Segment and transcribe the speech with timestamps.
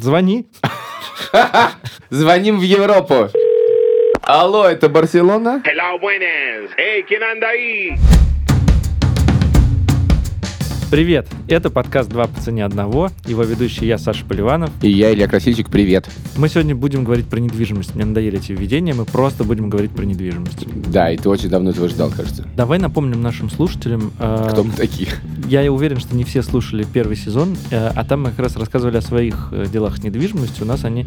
[0.00, 0.44] Звони.
[2.10, 3.28] Звоним в Европу.
[4.22, 5.62] Алло, это Барселона?
[5.64, 6.70] Hello, buenas.
[6.76, 7.96] Hey, ¿quién anda ahí?
[10.90, 13.10] Привет, это подкаст «Два по цене одного».
[13.26, 14.70] Его ведущий я, Саша Поливанов.
[14.82, 16.08] И я, Илья Красильчик, привет.
[16.36, 17.94] Мы сегодня будем говорить про недвижимость.
[17.94, 20.66] Мне надоели эти введения, мы просто будем говорить про недвижимость.
[20.90, 22.44] Да, и ты очень давно этого ждал, кажется.
[22.56, 24.12] Давай напомним нашим слушателям.
[24.18, 25.08] э, Кто мы такие?
[25.48, 28.96] Я уверен, что не все слушали первый сезон, э, а там мы как раз рассказывали
[28.96, 30.64] о своих э, делах с недвижимостью.
[30.64, 31.06] У нас они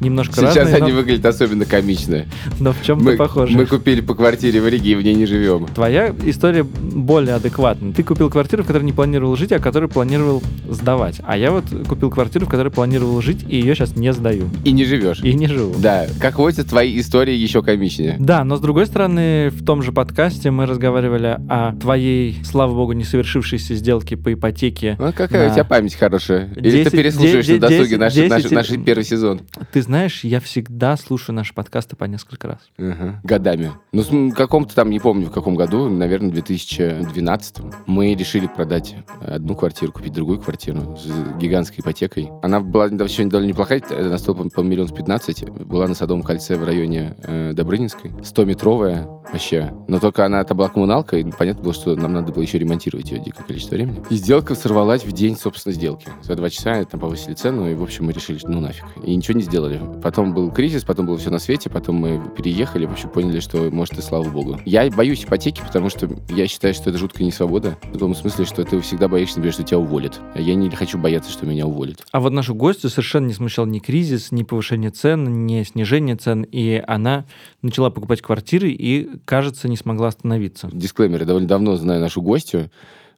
[0.00, 2.26] немножко Сейчас разные, они но, выглядят особенно комично.
[2.60, 3.56] но в чем-то Мы, похожи.
[3.56, 5.66] мы купили по квартире в Риге и в ней не живем.
[5.74, 7.92] Твоя история более адекватна.
[7.94, 11.20] Ты купил квартиру, в которой не планировал жить, а которую планировал сдавать.
[11.24, 14.50] А я вот купил квартиру, в которой планировал жить, и ее сейчас не сдаю.
[14.64, 15.20] И не живешь.
[15.22, 15.72] И не живу.
[15.78, 18.16] Да, как водится, твои истории еще комичнее.
[18.18, 22.90] Да, но с другой стороны, в том же подкасте мы разговаривали о твоей, слава богу,
[22.92, 24.96] не совершившейся сделке по ипотеке.
[24.98, 25.52] Ну, какая Да.
[25.52, 26.52] у тебя память хорошая.
[26.56, 29.40] Или Десять- ты переслушаешь де- на досуге десять- наш, десять наш, или- наш первый сезон?
[29.72, 32.58] Ты знаешь, я всегда слушаю наши подкасты по несколько раз.
[32.78, 33.20] Ага.
[33.22, 33.70] Годами.
[33.92, 38.96] Ну, м, каком-то там, не помню в каком году, наверное, в 2012 мы решили продать
[39.20, 42.30] одну квартиру, купить другую квартиру с гигантской ипотекой.
[42.42, 46.22] Она была еще довольно неплохая, это на стоила, по миллион с 15, была на Садовом
[46.22, 49.72] кольце в районе э, Добрынинской, 100-метровая вообще.
[49.88, 53.10] Но только она это была коммуналка, и понятно было, что нам надо было еще ремонтировать
[53.10, 54.02] ее дикое количество времени.
[54.10, 56.08] И сделка сорвалась в день, собственно, сделки.
[56.22, 58.84] За два часа там повысили цену, и, в общем, мы решили, ну нафиг.
[59.04, 59.80] И ничего не сделали.
[60.02, 63.70] Потом был кризис, потом было все на свете, потом мы переехали, в общем, поняли, что,
[63.70, 64.60] может, и слава богу.
[64.64, 67.78] Я боюсь ипотеки, потому что я считаю, что это жуткая несвобода.
[67.92, 70.20] В том смысле, что ты всегда боишься, например, что тебя уволят.
[70.34, 72.06] А я не хочу бояться, что меня уволят.
[72.12, 76.42] А вот нашу гостью совершенно не смущал ни кризис, ни повышение цен, ни снижение цен,
[76.42, 77.24] и она
[77.60, 80.70] начала покупать квартиры и, кажется, не смогла остановиться.
[80.72, 82.70] Дисклеймер, я довольно давно знаю нашу гостью.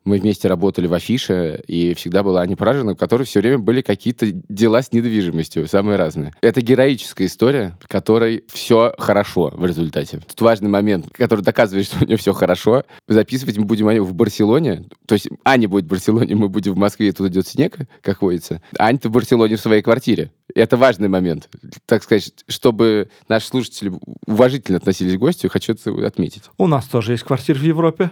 [0.05, 3.83] Мы вместе работали в Афише, и всегда была Аня Пражина, у которой все время были
[3.83, 6.33] какие-то дела с недвижимостью, самые разные.
[6.41, 10.21] Это героическая история, в которой все хорошо в результате.
[10.27, 12.85] Тут важный момент, который доказывает, что у нее все хорошо.
[13.09, 14.85] Записывать мы будем Аню в Барселоне.
[15.07, 18.63] То есть Аня будет в Барселоне, мы будем в Москве, тут идет снег, как водится.
[18.79, 20.31] Аня-то в Барселоне в своей квартире.
[20.55, 21.49] И Это важный момент.
[21.87, 23.93] Так сказать, чтобы наши слушатели
[24.27, 26.45] уважительно относились к гостю, хочу это отметить.
[26.59, 28.11] У нас тоже есть квартира в Европе.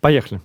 [0.00, 0.40] Поехали.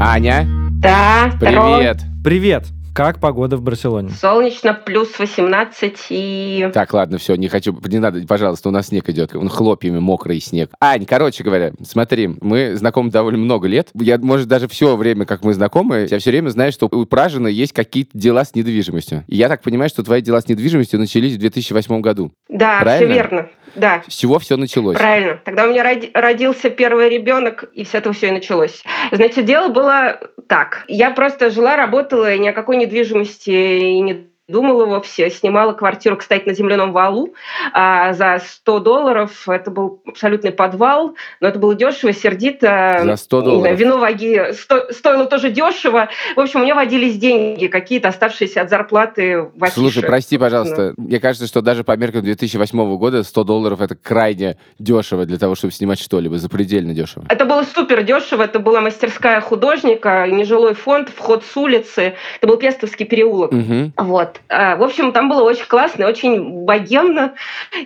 [0.00, 0.46] Аня,
[0.80, 1.96] Да, здорово.
[2.24, 2.66] привет.
[2.98, 4.10] Как погода в Барселоне?
[4.10, 6.68] Солнечно, плюс 18 и...
[6.74, 10.40] Так, ладно, все, не хочу, не надо, пожалуйста, у нас снег идет, он хлопьями мокрый
[10.40, 10.70] снег.
[10.80, 13.90] Ань, короче говоря, смотри, мы знакомы довольно много лет.
[13.94, 17.46] Я, может, даже все время, как мы знакомы, я все время знаю, что у Пражина
[17.46, 19.22] есть какие-то дела с недвижимостью.
[19.28, 22.32] И я так понимаю, что твои дела с недвижимостью начались в 2008 году.
[22.48, 23.06] Да, Правильно?
[23.06, 23.48] все верно.
[23.76, 24.96] Да, С чего все началось?
[24.96, 25.40] правильно.
[25.44, 28.82] Тогда у меня роди- родился первый ребенок, и с этого все и началось.
[29.12, 30.84] Значит, дело было так.
[30.88, 35.30] Я просто жила, работала, и ни о какой недвижимости и не думала вовсе.
[35.30, 37.34] Снимала квартиру, кстати, на земляном валу
[37.72, 39.48] а, за 100 долларов.
[39.48, 43.00] Это был абсолютный подвал, но это было дешево, сердито.
[43.04, 43.78] За 100 Не знаю, долларов.
[43.78, 46.08] вино ваги сто- стоило тоже дешево.
[46.34, 49.80] В общем, у меня водились деньги, какие-то оставшиеся от зарплаты в афише.
[49.80, 54.56] Слушай, прости, пожалуйста, мне кажется, что даже по меркам 2008 года 100 долларов это крайне
[54.78, 57.24] дешево для того, чтобы снимать что-либо, запредельно дешево.
[57.28, 58.42] Это было супер дешево.
[58.44, 62.14] Это была мастерская художника, нежилой фонд, вход с улицы.
[62.38, 63.52] Это был Пестовский переулок.
[63.52, 63.92] Угу.
[63.96, 64.37] Вот.
[64.48, 67.34] А, В общем, там было очень классно, очень богемно,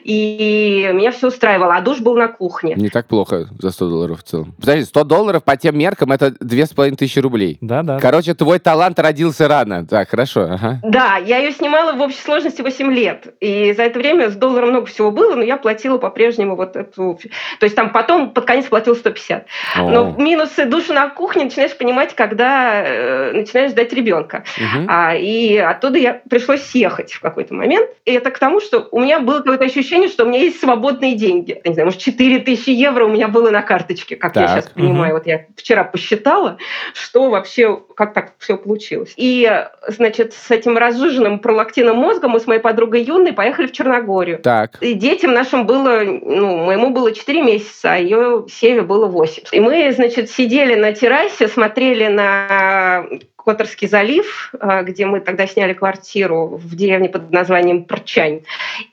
[0.05, 1.75] и меня все устраивало.
[1.75, 2.75] А душ был на кухне.
[2.77, 4.55] Не так плохо за 100 долларов в целом.
[4.61, 7.59] Подожди, 100 долларов по тем меркам это 2500 рублей.
[7.61, 7.99] Да-да.
[7.99, 9.87] Короче, твой талант родился рано.
[9.87, 10.81] Так, хорошо, ага.
[10.83, 13.35] Да, я ее снимала в общей сложности 8 лет.
[13.41, 17.19] И за это время с долларом много всего было, но я платила по-прежнему вот эту...
[17.61, 19.47] То есть там потом под конец платил 150.
[19.77, 20.21] Но О.
[20.21, 24.45] минусы души на кухне начинаешь понимать, когда э, начинаешь ждать ребенка.
[24.59, 24.87] Мгм.
[24.89, 27.89] А, и оттуда я пришлось съехать в какой-то момент.
[28.05, 31.15] И это к тому, что у меня было какое-то ощущение, что у меня есть свободные
[31.15, 31.61] деньги.
[31.65, 34.51] Я не знаю, может, 4 тысячи евро у меня было на карточке, как я Так,
[34.51, 35.15] сейчас понимаю.
[35.15, 36.59] Вот я вчера посчитала,
[36.95, 39.13] что вообще, как так все получилось.
[39.17, 39.51] И,
[39.89, 44.39] значит, с этим разжиженным пролактином мозгом мы с моей подругой Юной поехали в Черногорию.
[44.39, 44.79] Так.
[44.81, 49.45] И детям нашим было, ну, моему было 4 месяца, а ее Севе было 8.
[49.53, 53.07] И мы, значит, сидели на террасе, смотрели на
[53.45, 58.41] Которский залив, э, где мы тогда сняли квартиру в деревне под названием Прчань.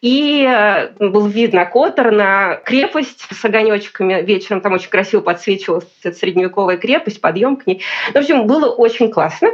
[0.02, 4.22] И э, был вид на Котор, на крепость с огонечками.
[4.22, 7.82] Вечером там очень красиво подсвечивалась эта средневековая крепость, подъем к ней.
[8.14, 9.50] В общем, было очень классно.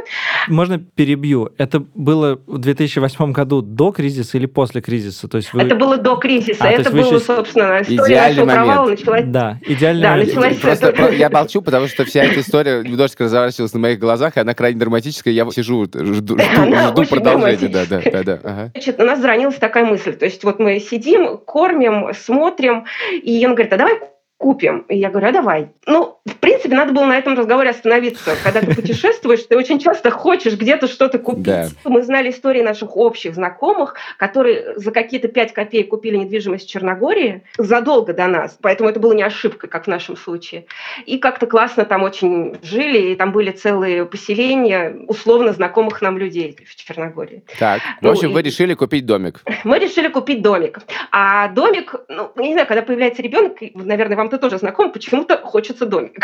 [0.48, 1.50] Можно перебью?
[1.58, 5.28] Это было в 2008 году до кризиса или после кризиса?
[5.28, 5.62] То есть вы...
[5.62, 6.64] Это было до кризиса.
[6.64, 9.00] А, то это было, собственно, история Идеальный нашего провала момент.
[9.00, 10.34] началась Да, идеальный Да, момент.
[10.34, 14.40] началась- Просто я молчу, потому что вся эта история немножечко разворачивалась на моих глазах, и
[14.40, 15.34] она крайне драматическая.
[15.34, 17.68] Я сижу, жду, жду, жду продолжения.
[17.68, 18.40] Да, да, да, да.
[18.42, 18.70] ага.
[18.72, 20.14] Значит, у нас заронилась такая мысль.
[20.14, 24.00] То есть вот мы сидим, кормим, смотрим, и он говорит, а давай
[24.38, 24.80] купим.
[24.88, 25.68] И я говорю, а давай.
[25.86, 28.32] Ну, в принципе, надо было на этом разговоре остановиться.
[28.44, 31.42] Когда ты путешествуешь, ты очень часто хочешь где-то что-то купить.
[31.44, 31.68] Да.
[31.84, 37.42] Мы знали истории наших общих знакомых, которые за какие-то 5 копеек купили недвижимость в Черногории
[37.56, 38.58] задолго до нас.
[38.60, 40.66] Поэтому это было не ошибкой, как в нашем случае.
[41.06, 46.56] И как-то классно там очень жили, и там были целые поселения условно знакомых нам людей
[46.68, 47.42] в Черногории.
[47.58, 49.40] Так, в Ну, общем, и- вы решили купить домик.
[49.64, 50.80] Мы решили купить домик.
[51.10, 55.36] А домик, ну, не знаю, когда появляется ребенок, и, наверное, вам это тоже знакомо, почему-то
[55.38, 56.18] хочется домик.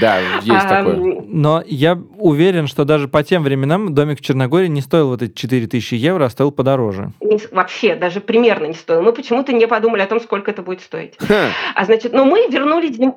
[0.00, 1.22] Да, есть такое.
[1.26, 5.32] Но я уверен, что даже по тем временам домик в Черногории не стоил вот эти
[5.32, 7.12] 4000 евро, а стоил подороже.
[7.50, 9.02] вообще, даже примерно не стоило.
[9.02, 11.14] Мы почему-то не подумали о том, сколько это будет стоить.
[11.18, 13.14] Ха, А значит, ну мы вернулись, зим-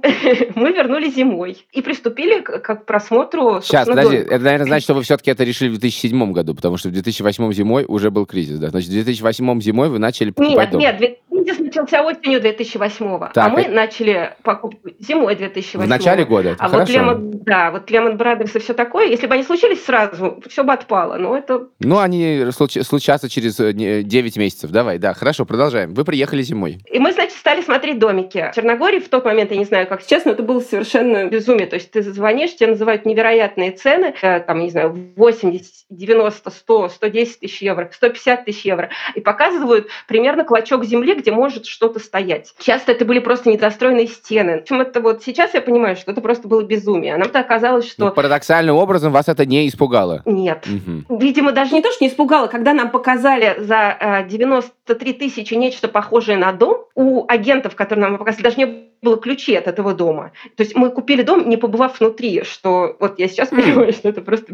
[0.55, 4.17] мы вернулись зимой и приступили к, к просмотру, Сейчас, подожди.
[4.17, 4.33] домика.
[4.35, 7.51] Это, наверное, значит, что вы все-таки это решили в 2007 году, потому что в 2008
[7.53, 8.69] зимой уже был кризис, да?
[8.69, 11.09] Значит, в 2008 зимой вы начали покупать Нет, дом.
[11.09, 14.04] нет, кризис начался осенью 2008 Так, а мы и- начали
[14.43, 16.49] покупку зимой 2008 В начале года.
[16.49, 16.93] Это А вот хорошо.
[16.93, 20.73] Лемон, да, вот Лемон Brothers и все такое, если бы они случились сразу, все бы
[20.73, 21.15] отпало.
[21.17, 24.71] Но это Ну, они случ- случатся через э, не- 9 месяцев.
[24.71, 25.93] Давай, да, хорошо, продолжаем.
[25.93, 26.79] Вы приехали зимой.
[26.91, 28.49] И мы, значит, стали смотреть домики.
[28.51, 31.67] В Черногории в тот момент, я не знаю, как сейчас, но это было совершенно безумие.
[31.67, 36.89] То есть ты звонишь, тебе называют невероятные цены, э, там, не знаю, 80, 90, 100,
[36.89, 42.53] 110 тысяч евро, 150 тысяч евро, и показывают примерно клочок земли, где может что-то стоять.
[42.59, 44.57] Часто это были просто недостроенные стены.
[44.57, 47.15] В общем, это вот сейчас я понимаю, что это просто было безумие.
[47.15, 50.21] А нам-то оказалось, Ну, что парадоксальным образом вас это не испугало.
[50.25, 50.65] нет.
[50.67, 51.05] Мгм.
[51.19, 55.87] Видимо, даже не то, что не испугало, когда нам показали за э, 93 тысячи нечто
[55.87, 60.31] похожее на дом, у агентов, которые нам показали, даже не было ключей от этого дома.
[60.55, 64.21] То есть мы купили дом, не побывав внутри, что вот я сейчас понимаю, что это
[64.21, 64.53] просто...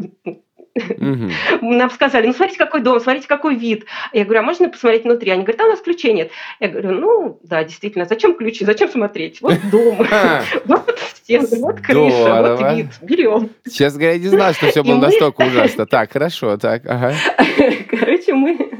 [0.74, 1.30] Мгм.
[1.60, 3.84] Нам сказали, ну смотрите, какой дом, смотрите, какой вид.
[4.12, 5.30] Я говорю, а можно посмотреть внутри?
[5.30, 6.30] Они говорят, а у нас ключей нет.
[6.60, 9.42] Я говорю, ну да, действительно, зачем ключи, зачем смотреть?
[9.42, 13.50] Вот дом, Ха, вот стены, вот крыша, вот вид, берем.
[13.78, 15.86] Говоря, я не знал, что все было настолько ужасно.
[15.86, 17.14] Так, хорошо, так, ага.
[17.90, 18.71] Короче, мы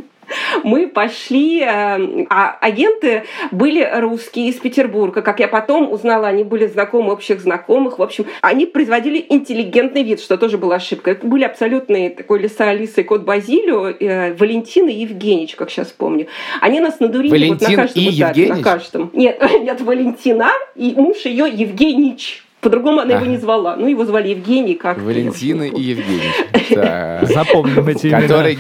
[0.65, 5.23] мы пошли, э, а агенты были русские из Петербурга.
[5.23, 7.99] Как я потом узнала, они были знакомы общих знакомых.
[7.99, 11.13] В общем, они производили интеллигентный вид, что тоже была ошибка.
[11.13, 15.89] Это были абсолютные такой Лиса Алиса и кот Базилио, э, Валентин и Евгеньевич, как сейчас
[15.89, 16.27] помню.
[16.61, 18.57] Они нас надурили вот Валентин на каждом и Евгеньевич?
[18.57, 19.11] на каждом.
[19.13, 22.45] Нет, нет, Валентина и муж ее Евгеньевич.
[22.63, 23.75] По-другому она его не звала.
[23.75, 26.31] Ну, его звали Евгений как Валентина и Евгений.
[27.27, 28.21] Запомним эти имена.
[28.21, 28.57] Которые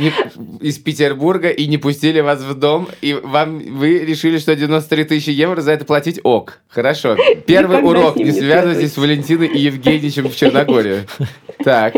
[0.60, 5.30] из Петербурга и не пустили вас в дом, и вам вы решили, что 93 тысячи
[5.30, 6.58] евро за это платить ок.
[6.68, 7.16] Хорошо.
[7.46, 8.16] Первый урок.
[8.16, 11.06] Не связывайтесь с Валентиной и Евгеньевичем в Черногории.
[11.62, 11.94] Так.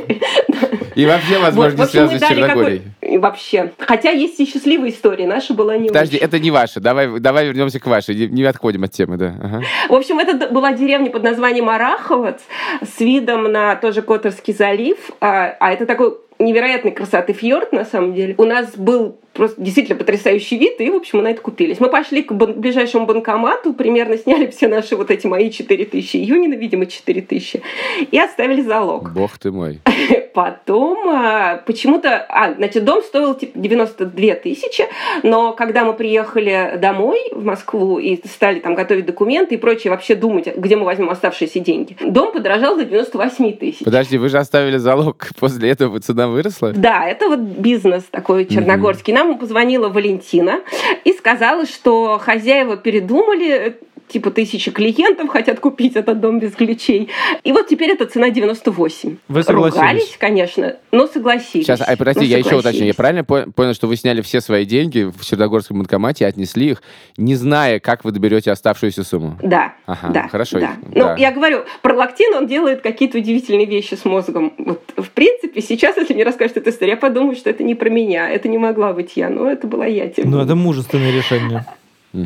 [0.95, 2.83] И вообще, возможно, связывайтесь с Черногорией.
[3.19, 3.73] Вообще.
[3.79, 5.27] Хотя есть и счастливые истории.
[5.27, 6.27] Наша была не Подожди, очень.
[6.27, 6.81] это не ваше.
[6.81, 8.15] Давай, давай вернемся к вашей.
[8.15, 9.35] Не, не отходим от темы, да.
[9.43, 9.63] Ага.
[9.89, 12.41] В общем, это была деревня под названием Араховец
[12.83, 14.97] с видом на тоже Которский залив.
[15.21, 18.35] А, а это такой невероятной красоты фьорд, на самом деле.
[18.39, 21.81] У нас был просто действительно потрясающий вид, и, в общем, мы на это купились.
[21.81, 26.55] Мы пошли к ближайшему банкомату, примерно сняли все наши вот эти мои 4 тысячи, Юнина,
[26.55, 27.63] видимо, 4 тысячи,
[28.11, 29.13] и оставили залог.
[29.13, 29.81] Бог ты мой.
[30.35, 32.25] Потом а, почему-то...
[32.29, 34.85] А, значит, дом стоил типа 92 тысячи,
[35.23, 40.15] но когда мы приехали домой в Москву и стали там готовить документы и прочее, вообще
[40.15, 43.85] думать, где мы возьмем оставшиеся деньги, дом подорожал до 98 тысяч.
[43.85, 45.29] Подожди, вы же оставили залог.
[45.39, 46.73] После этого цена выросла?
[46.73, 49.13] Да, это вот бизнес такой черногорский.
[49.25, 50.61] Нам позвонила Валентина
[51.05, 53.79] и сказала, что хозяева передумали,
[54.15, 57.09] типа тысячи клиентов хотят купить этот дом без ключей.
[57.43, 59.17] И вот теперь эта цена 98.
[59.27, 59.75] Вы согласились?
[59.81, 61.67] Ругались, конечно, но согласились.
[61.67, 62.85] Сейчас, ай, прости, Но я еще уточню.
[62.87, 66.71] Я правильно по- понял, что вы сняли все свои деньги в Черногорском банкомате и отнесли
[66.71, 66.83] их,
[67.17, 69.37] не зная, как вы доберете оставшуюся сумму?
[69.43, 70.61] Да, Ага, да, хорошо.
[70.61, 70.77] Да.
[70.95, 71.15] Да.
[71.15, 74.53] Ну, я говорю, пролактин, он делает какие-то удивительные вещи с мозгом.
[74.59, 77.91] Вот, в принципе, сейчас, если мне расскажут эту историю, я подумаю, что это не про
[77.91, 80.07] меня, это не могла быть я, но это была я.
[80.07, 81.65] тем Ну, это мужественное решение.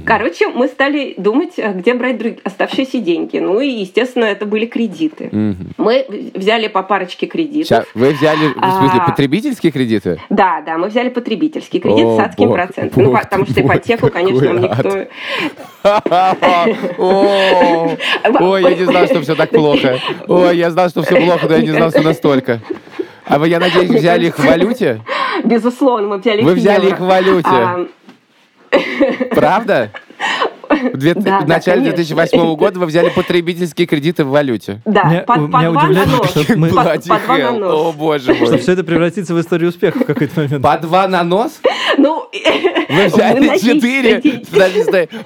[0.05, 3.39] Короче, мы стали думать, а где брать друг- оставшиеся деньги.
[3.39, 5.31] Ну и, естественно, это были кредиты.
[5.79, 6.05] Мы
[6.35, 7.69] взяли по парочке кредитов.
[7.69, 9.07] Ща- Вы взяли, в смысле, А.
[9.11, 10.21] потребительские кредиты?
[10.29, 13.03] Да, да, мы взяли потребительский кредит О, с адским бог, процентом.
[13.03, 15.07] Ну, бог потому ты что ипотеку, конечно, нам никто...
[16.99, 19.99] Ой, я не знал, что все так плохо.
[20.27, 22.61] Ой, я знал, что все плохо, но я не знал, что настолько.
[23.27, 25.01] А вы, я надеюсь, взяли их в валюте?
[25.45, 26.95] Безусловно, мы взяли Вы их в взяли евро.
[26.97, 27.89] их в валюте?
[29.31, 29.91] Правда?
[30.71, 31.97] В, две- Да, в да, начале конечно.
[31.97, 34.81] 2008 года вы взяли потребительские кредиты в валюте.
[34.85, 36.31] Да, Меня- по, по меня два на удивляет, нос.
[36.31, 37.57] что мы- По, по Bloody два на hell.
[37.65, 37.95] О, нос.
[37.97, 38.59] боже Что мой.
[38.59, 40.63] все это превратится в историю успеха в какой-то момент.
[40.63, 41.61] По два на нос?
[41.97, 42.29] Ну,
[42.91, 44.43] Вы взяли на четыре,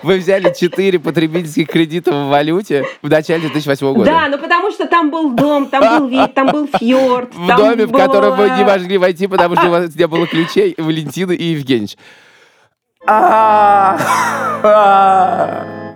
[0.02, 4.04] вы взяли четыре потребительских кредита в валюте в начале 2008 года.
[4.04, 7.30] Да, ну потому что там был дом, там был вид, там был фьорд.
[7.34, 10.74] В доме, в котором вы не могли войти, потому что у вас не было ключей,
[10.78, 11.96] Валентина и Евгеньевич.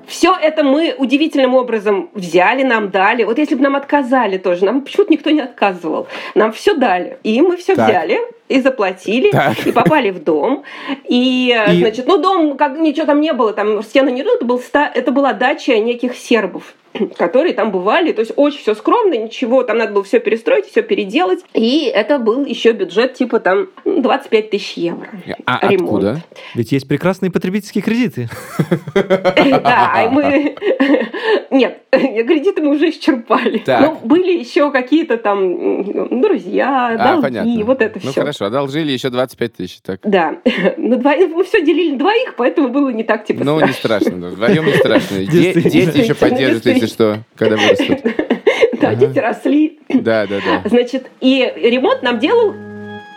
[0.07, 3.25] Все это мы удивительным образом взяли, нам дали.
[3.25, 6.07] Вот если бы нам отказали тоже, нам почему-то никто не отказывал.
[6.35, 7.19] Нам все дали.
[7.23, 9.67] И мы все взяли и заплатили, Так.
[9.67, 10.63] и попали в дом.
[11.09, 14.59] И, И- значит, ну, дом, как ничего там не было, там стены не это, был,
[14.61, 16.75] ста- это была дача неких сербов
[17.19, 20.83] которые там бывали, то есть очень все скромно, ничего, там надо было все перестроить, все
[20.83, 25.09] переделать, и это был еще бюджет типа там 25 тысяч евро.
[25.45, 25.83] А Ремонт.
[26.05, 26.23] откуда?
[26.55, 28.29] Ведь есть прекрасные потребительские кредиты.
[28.95, 30.57] Да, и мы...
[31.51, 33.59] Нет, кредиты мы уже исчерпали.
[33.59, 33.81] Так.
[33.81, 38.21] Ну, были еще какие-то там друзья, А, долги, вот это Ну все.
[38.37, 39.79] Хорошо, одолжили еще 25 тысяч.
[39.83, 40.01] Так.
[40.05, 40.39] Да,
[40.77, 44.21] на двоих, мы все делили на двоих, поэтому было не так типа Ну, не страшно,
[44.21, 45.25] да, вдвоем не страшно.
[45.25, 47.99] Дети еще поддержат, если что, когда вырастут.
[48.79, 49.79] Да, дети росли.
[49.89, 50.69] Да, да, да.
[50.69, 52.55] Значит, и ремонт нам делал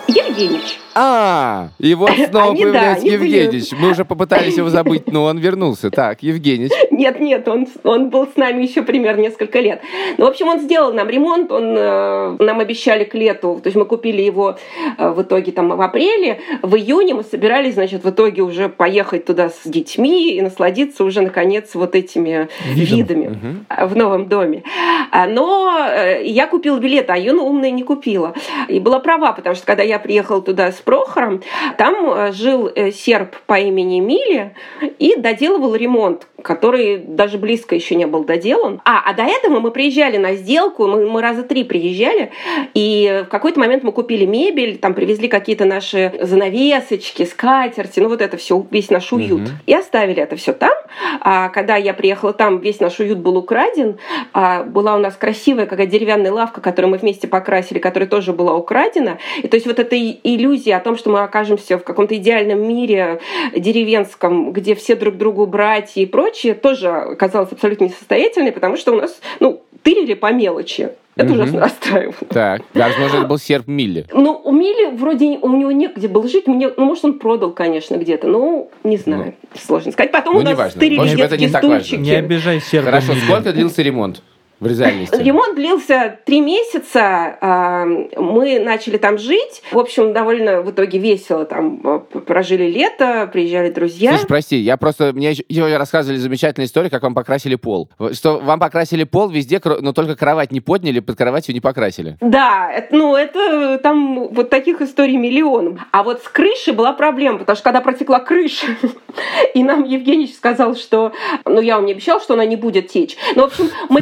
[0.10, 0.80] Евгеньевич.
[0.96, 3.72] А, и вот снова Они, да, появляется были- Евгеньевич.
[3.80, 5.90] Мы уже попытались его забыть, но он вернулся.
[5.92, 6.72] Так, Евгеньевич.
[6.92, 9.82] Нет, нет, он, он был с нами еще примерно несколько лет.
[10.18, 13.78] Ну, в общем, он сделал нам ремонт, он э, нам обещали к лету, то есть
[13.78, 14.58] мы купили его
[14.98, 19.26] э, в итоге там в апреле, в июне мы собирались, значит, в итоге уже поехать
[19.26, 22.98] туда с детьми и насладиться уже, наконец, вот этими Видом.
[22.98, 24.64] видами э, в новом доме.
[25.12, 28.34] А, Но э, я купила билет, а Юна умная не купила.
[28.68, 31.42] И была права, потому что когда я приехала туда с Прохором,
[31.78, 34.56] там э, жил э, серб по имени Мили
[34.98, 38.82] и доделывал ремонт, который даже близко еще не был доделан.
[38.86, 42.32] А, а до этого мы приезжали на сделку, мы, мы раза три приезжали,
[42.74, 48.22] и в какой-то момент мы купили мебель, там привезли какие-то наши занавесочки, скатерти, ну вот
[48.22, 49.42] это все, весь наш уют.
[49.42, 49.50] Мгм.
[49.66, 50.74] И оставили это все там.
[51.22, 53.98] А когда я приехала там, весь наш уют был украден.
[54.34, 58.56] А была у нас красивая какая деревянная лавка, которую мы вместе покрасили, которая тоже была
[58.56, 59.18] украдена.
[59.42, 63.20] И то есть вот эта иллюзия о том, что мы окажемся в каком-то идеальном мире
[63.56, 66.29] деревенском, где все друг другу братья и прочее,
[66.62, 70.90] тоже оказалась абсолютно несостоятельной, потому что у нас, ну, тырили по мелочи.
[71.16, 71.40] Это Мгм.
[71.42, 72.16] ужасно расстраивало.
[72.30, 74.06] Так, возможно, это был серп Милли.
[74.14, 76.48] Ну, у Мили вроде у него негде было жить.
[76.48, 78.28] Мне, ну, может, он продал, конечно, где-то.
[78.28, 79.34] Ну, не знаю.
[79.54, 80.14] Сложно сказать.
[80.14, 82.00] Потом Ну, у нас стырили В общем, это детские не стульчики.
[82.00, 82.86] Не обижай сердце.
[82.86, 84.22] Хорошо, сколько длился ремонт
[84.60, 85.16] в реальности?
[85.16, 87.38] Ремонт длился три месяца.
[87.42, 89.62] а, Мы начали там жить.
[89.72, 94.12] В общем, довольно в итоге весело там а, прожили лето, приезжали друзья.
[94.12, 95.14] Слушай, прости, я просто...
[95.14, 97.90] Мне еще рассказывали замечательную историю, как вам покрасили пол.
[98.14, 102.18] Что вам покрасили пол везде, но только кровать не подняли, под кроватью не покрасили.
[102.22, 105.80] Да, ну это там вот таких историй миллион.
[105.92, 108.68] А вот с крышей была проблема, потому что когда протекла крыша,
[109.54, 111.14] и нам Евгеньевич сказал, что,
[111.46, 113.18] ну я вам не обещал, что она не будет течь.
[113.36, 114.02] Ну, в общем, мы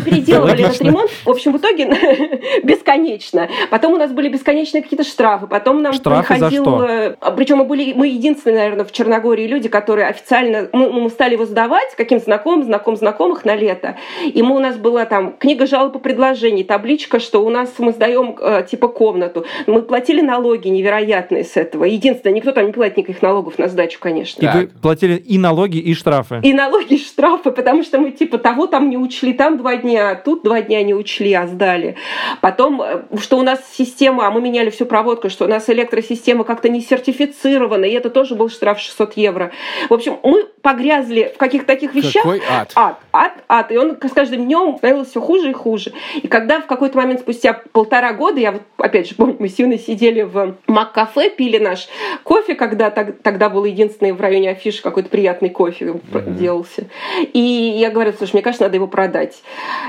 [0.52, 1.86] переделывали этот ремонт, в общем, в итоге
[2.64, 3.50] бесконечно.
[3.70, 6.64] Потом у нас были бесконечные какие-то штрафы, потом нам Штрафы за приходил...
[6.64, 6.86] что?
[6.86, 11.34] э, Причем мы были, мы единственные, наверное, в Черногории люди, которые официально, мы, мы стали
[11.34, 13.98] его сдавать каким знакомым, знаком знакомых на лето.
[14.24, 17.92] И мы, у нас была там книга жалоб и предложений, табличка, что у нас мы
[17.92, 19.46] сдаем э, типа комнату.
[19.66, 21.86] Мы платили налоги невероятные с этого.
[21.86, 24.44] Единственное, никто там не платит никаких налогов на сдачу, конечно.
[24.44, 26.40] И вы платили и налоги, и штрафы.
[26.44, 30.16] И налоги, и штрафы, потому что мы типа того там не учли, там два дня,
[30.16, 31.96] тут два дня не учли, а сдали.
[32.42, 36.44] Потом, э, что у нас система, а мы меняли всю проводку, что у нас электросистема
[36.44, 39.52] как-то не сертифицирована, и это тоже был штраф 600 евро.
[39.90, 42.24] В общем, мы погрязли в каких-то таких вещах.
[42.24, 42.72] Какой ад.
[42.76, 43.72] Ад, ад, ад.
[43.72, 45.94] И он с каждым днем становился все хуже и хуже.
[46.22, 49.58] И когда в какой-то момент, спустя полтора года, я вот, опять же помню, мы с
[49.60, 51.88] Юной сидели в Мак-кафе, пили наш
[52.24, 55.96] кофе, когда так- тогда был единственный в районе афиши какой-то приятный кофе
[56.28, 56.88] делался.
[57.34, 59.42] И я говорю, слушай, мне кажется, надо его продать.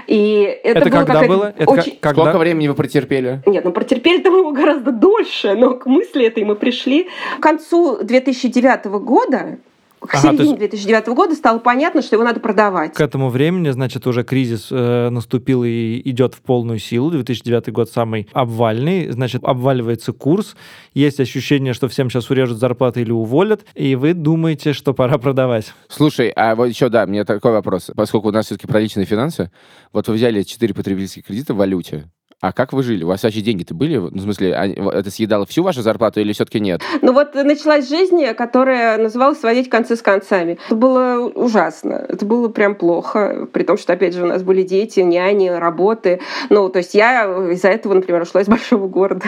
[0.07, 1.55] И это, Это было когда было?
[1.57, 1.99] Это очень...
[2.01, 2.23] когда?
[2.23, 3.43] Сколько времени вы протерпели?
[3.47, 7.09] Нет, ну протерпели-то мы его гораздо дольше, но к мысли этой мы пришли.
[7.39, 9.59] К концу 2009 года
[10.01, 12.95] к Ага, середине есть- 2009 года стало понятно, что его надо продавать.
[12.95, 17.11] К этому времени, значит, уже кризис э, наступил и идет в полную силу.
[17.11, 19.11] 2009 год самый обвальный.
[19.11, 20.57] Значит, обваливается курс.
[20.95, 23.65] Есть ощущение, что всем сейчас урежут зарплаты или уволят.
[23.75, 25.73] И вы думаете, что пора продавать.
[25.89, 27.91] Слушай, а вот еще, да, у меня такой вопрос.
[27.97, 29.51] Поскольку у нас все-таки про личные финансы,
[29.93, 32.11] вот вы взяли 4 потребительских кредита в валюте,
[32.41, 33.03] а как вы жили?
[33.03, 33.97] У вас вообще деньги-то были?
[33.97, 36.81] Ну, в смысле, это съедало всю вашу зарплату или все-таки нет?
[37.03, 40.59] Ну вот началась жизнь, которая называлась «сводить концы с концами».
[40.67, 41.95] Это было ужасно.
[42.09, 43.49] Это было прям плохо.
[43.53, 46.21] При том, что, опять же, у нас были дети, няни, работы.
[46.49, 49.27] Ну, то есть я из-за этого, например, ушла из большого города,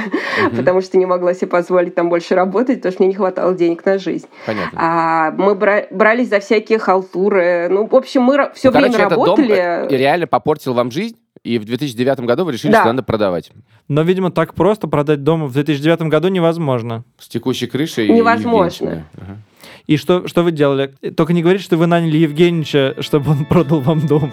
[0.56, 3.84] потому что не могла себе позволить там больше работать, потому что мне не хватало денег
[3.84, 4.26] на жизнь.
[4.46, 4.78] Понятно.
[4.80, 7.68] А мы бра- брались за всякие халтуры.
[7.70, 9.56] Ну, в общем, мы все Ну, время короче, этот дом работали.
[9.56, 12.80] э, реально попортил вам жизнь, и в 2009 году вы решили, Да.
[12.80, 13.50] что надо продавать.
[13.88, 17.04] Но, видимо, так просто продать дом в 2009 году невозможно.
[17.18, 19.06] С текущей крышей Невозможно.
[19.16, 19.38] Ага.
[19.86, 20.94] И что, что вы делали?
[21.16, 24.30] Только не говорите, что вы наняли Евгеньевича, чтобы он продал вам дом.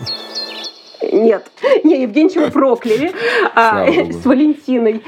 [1.01, 1.48] Нет,
[1.84, 3.12] не, Евгеньевича прокляли
[3.54, 4.13] а, богу.
[4.13, 5.04] с Валентиной.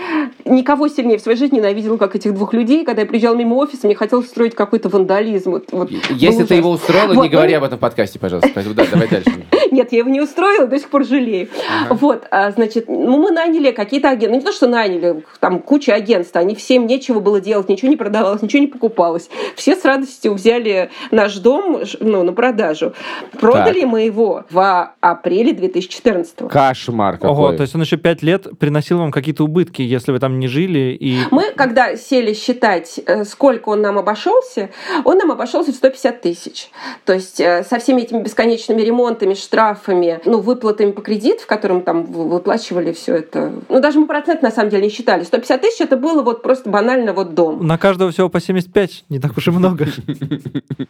[0.45, 2.85] Никого сильнее в своей жизни ненавидела, как этих двух людей.
[2.85, 5.51] Когда я приезжала мимо офиса, мне хотелось устроить какой-то вандализм.
[5.51, 8.51] Вот, вот Если ты его устроила, Вот, не говори ну, об этом в подкасте, пожалуйста.
[8.53, 9.31] Поэтому, да, давай дальше.
[9.71, 11.49] Нет, я его не устроила, до сих пор жалею.
[11.89, 14.29] Вот, а, значит, ну, мы наняли какие-то агенты.
[14.29, 16.35] Ну, не то, что наняли, там куча агентств.
[16.35, 19.29] Они всем нечего было делать, ничего не продавалось, ничего не покупалось.
[19.55, 22.93] Все с радостью взяли наш дом ну, на продажу.
[23.39, 25.53] Продали мы его в апреле
[25.87, 27.29] 2014 Кошмар какой.
[27.29, 30.47] Ого, то есть он еще пять лет приносил вам какие-то убытки, если вы там не
[30.47, 31.19] жили, и...
[31.31, 34.69] Мы, когда сели считать, э, сколько он нам обошелся,
[35.03, 36.69] он нам обошелся в 150 тысяч.
[37.05, 41.81] То есть э, со всеми этими бесконечными ремонтами, штрафами, ну, выплатами по кредиту, в котором
[41.81, 43.51] там вы- выплачивали все это.
[43.69, 45.23] Ну, даже мы процент на самом деле не считали.
[45.23, 47.65] 150 тысяч это было вот просто банально вот дом.
[47.65, 49.87] На каждого всего по 75, не так уж и много.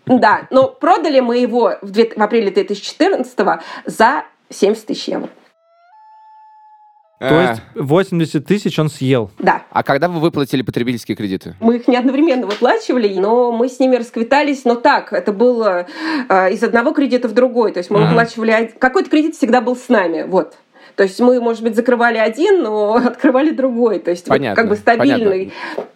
[0.06, 3.38] Да, но продали мы его в, две- в апреле 2014
[3.86, 5.30] за 70 тысяч евро.
[7.20, 9.30] То А, есть 80 тысяч он съел.
[9.40, 9.64] Да.
[9.72, 11.56] А когда вы выплатили потребительские кредиты?
[11.60, 14.64] Мы их не одновременно выплачивали, но мы с ними расквитались.
[14.64, 15.86] Но так, это было
[16.30, 17.74] э, из одного кредита в другой.
[17.74, 18.08] То есть мы Ага.
[18.08, 18.74] выплачивали...
[18.80, 20.24] Какой-то кредит всегда был с нами.
[20.24, 20.58] Вот.
[21.00, 24.00] То есть мы, может быть, закрывали один, но открывали другой.
[24.00, 25.54] То есть вот Понятно, как бы стабильный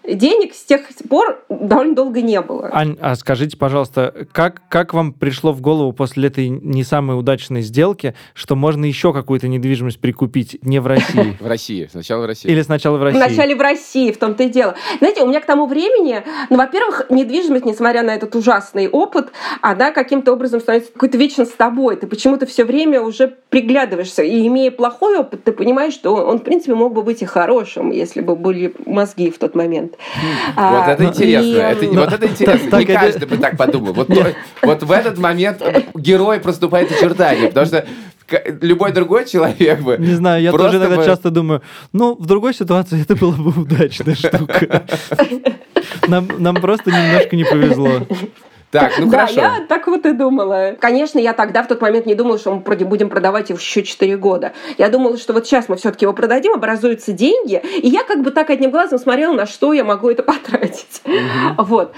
[0.08, 2.70] денег с тех пор довольно долго не было.
[2.74, 7.62] Ань, а скажите, пожалуйста, как, как вам пришло в голову после этой не самой удачной
[7.62, 11.38] сделки, что можно еще какую-то недвижимость прикупить не в России?
[11.44, 11.88] В России.
[11.92, 12.50] Сначала в России.
[12.50, 13.18] Или сначала в России?
[13.18, 14.76] Вначале в России, в том-то и дело.
[15.00, 19.30] Знаете, у меня к тому времени, ну, во-первых, недвижимость, несмотря на этот ужасный опыт,
[19.62, 21.96] она каким-то образом становится какой-то вечно с тобой.
[21.96, 24.24] Ты почему-то все время уже приглядываешься.
[24.24, 27.92] И имея плохой опыт, ты понимаешь, что он, в принципе, мог бы быть и хорошим,
[27.92, 29.94] если бы были мозги в тот момент.
[29.94, 31.48] Вот А, это ну, интересно.
[31.48, 32.72] и, это, м, вот это интересно.
[32.72, 33.94] так Не каждый бы так подумал.
[33.94, 35.62] Вот, то- вот в этот момент
[35.96, 37.86] герой проступает очертания, потому что
[38.62, 39.98] любой другой человек бы...
[40.00, 43.50] Не знаю, я тоже иногда бы- часто думаю, ну, в другой ситуации это была бы
[43.62, 44.84] удачная штука.
[46.08, 47.90] Нам, нам просто немножко не повезло.
[48.74, 49.40] Так, ну да, хорошо.
[49.40, 50.76] я так вот и думала.
[50.80, 54.18] Конечно, я тогда в тот момент не думала, что мы будем продавать его еще 4
[54.18, 54.54] года.
[54.78, 58.32] Я думала, что вот сейчас мы все-таки его продадим, образуются деньги, и я как бы
[58.32, 61.02] так одним глазом смотрела, на что я могу это потратить.
[61.58, 61.94] Вот.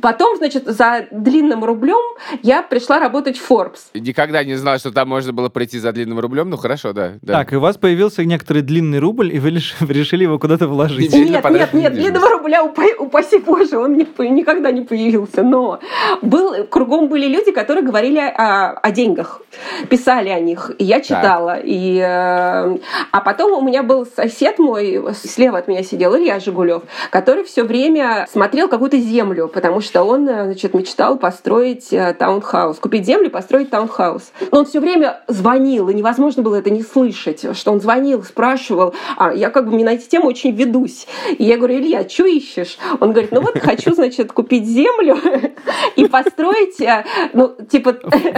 [0.00, 1.98] Потом, значит, за длинным рублем
[2.42, 3.80] я пришла работать в Forbes.
[3.94, 6.50] Никогда не знал, что там можно было пройти за длинным рублем.
[6.50, 7.14] Ну хорошо, да.
[7.22, 7.32] да.
[7.34, 9.50] Так, и у вас появился некоторый длинный рубль, и вы
[9.88, 11.12] решили его куда-то вложить.
[11.12, 11.94] Нет, нет, нет, недвижимость.
[11.94, 15.42] длинного рубля, упа- упаси боже, он никогда не появился.
[15.42, 15.80] Но
[16.20, 19.40] был, кругом были люди, которые говорили о, о деньгах,
[19.88, 21.58] писали о них, и я читала.
[21.62, 22.78] И, э,
[23.10, 27.64] а потом у меня был сосед мой, слева от меня сидел Илья Жигулев, который все
[27.64, 33.30] время смотрел какую-то землю, потому что он э, значит, мечтал построить э, таунхаус, купить землю
[33.30, 34.32] построить таунхаус.
[34.50, 38.94] Но он все время звонил, и невозможно было это не слышать, что он звонил, спрашивал,
[39.16, 41.06] а я как бы не на эти темы очень ведусь.
[41.38, 42.78] И я говорю, Илья, что ищешь?
[43.00, 45.18] Он говорит, ну вот хочу, значит, купить землю
[45.96, 47.90] и построить, э, ну, типа...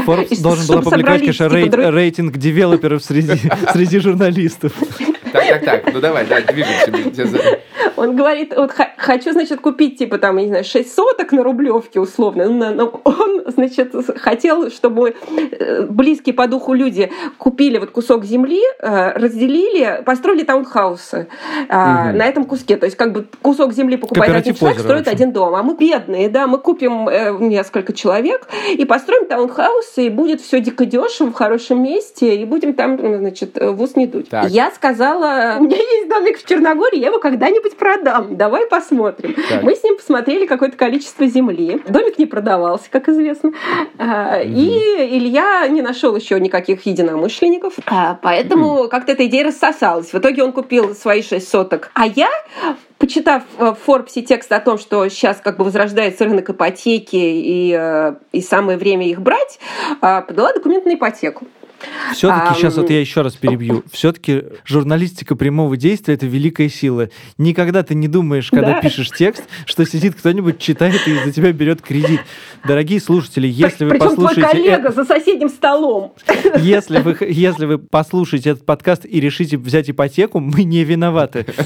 [0.07, 3.03] Forbes и должен был опубликовать, конечно, типа, рейтинг девелоперов
[3.73, 4.73] среди, журналистов.
[5.33, 5.93] Так, так, так.
[5.93, 7.41] Ну давай, да, движемся.
[7.97, 12.01] Он говорит, вот хочу, значит, купить, типа, там, я не знаю, 6 соток на Рублевке
[12.01, 12.47] условно.
[12.47, 18.25] Ну, на- Но он, значит, хотел, чтобы э, близкие по духу люди купили вот кусок
[18.25, 21.29] земли, э, разделили, построили таунхаусы
[21.69, 22.17] Мгм.
[22.19, 22.77] на этом куске.
[22.77, 25.55] То есть, как бы кусок земли покупает один человек, строит один дом.
[25.55, 27.09] А мы бедные, да, мы купим
[27.49, 32.75] несколько человек и построим таунхаусы, и будет все дико дешево, в хорошем месте, и будем
[32.75, 34.29] там, значит, в ус не дуть.
[34.29, 34.49] Так.
[34.51, 39.35] Я сказала, у меня есть домик в Черногории, я его когда-нибудь продам, давай посмотрим.
[39.49, 39.63] Так.
[39.63, 41.81] Мы с ним посмотрели какое-то количество земли.
[41.89, 43.44] Домик не продавался, как известно.
[43.99, 44.79] А, и
[45.19, 50.13] Илья не нашел еще никаких единомышленников, а, поэтому как-то эта идея рассосалась.
[50.13, 51.91] В итоге он купил свои шесть соток.
[51.95, 52.31] А я
[52.99, 58.15] почитав в Форбсе текст о том, что сейчас как бы возрождается рынок ипотеки и, э,
[58.33, 59.59] и самое время их брать,
[60.01, 61.47] подала документ на ипотеку.
[62.13, 63.83] Все-таки а, сейчас вот я еще раз перебью.
[63.93, 67.09] Все-таки журналистика прямого действия это великая сила.
[67.39, 68.81] Никогда ты не думаешь, когда да.
[68.81, 72.21] пишешь текст, что сидит кто-нибудь, читает и за тебя берет кредит.
[72.65, 74.41] Дорогие слушатели, если вы Причем послушаете...
[74.43, 76.15] твой коллега за соседним столом.
[76.59, 81.45] Если вы, если вы послушаете этот подкаст и решите взять ипотеку, мы не виноваты.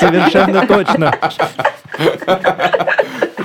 [0.00, 1.14] Совершенно точно.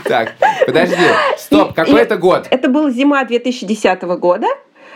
[0.04, 0.34] Так,
[0.66, 0.96] подожди,
[1.38, 2.48] стоп, какой это год?
[2.50, 4.48] Это был зима 2010 года.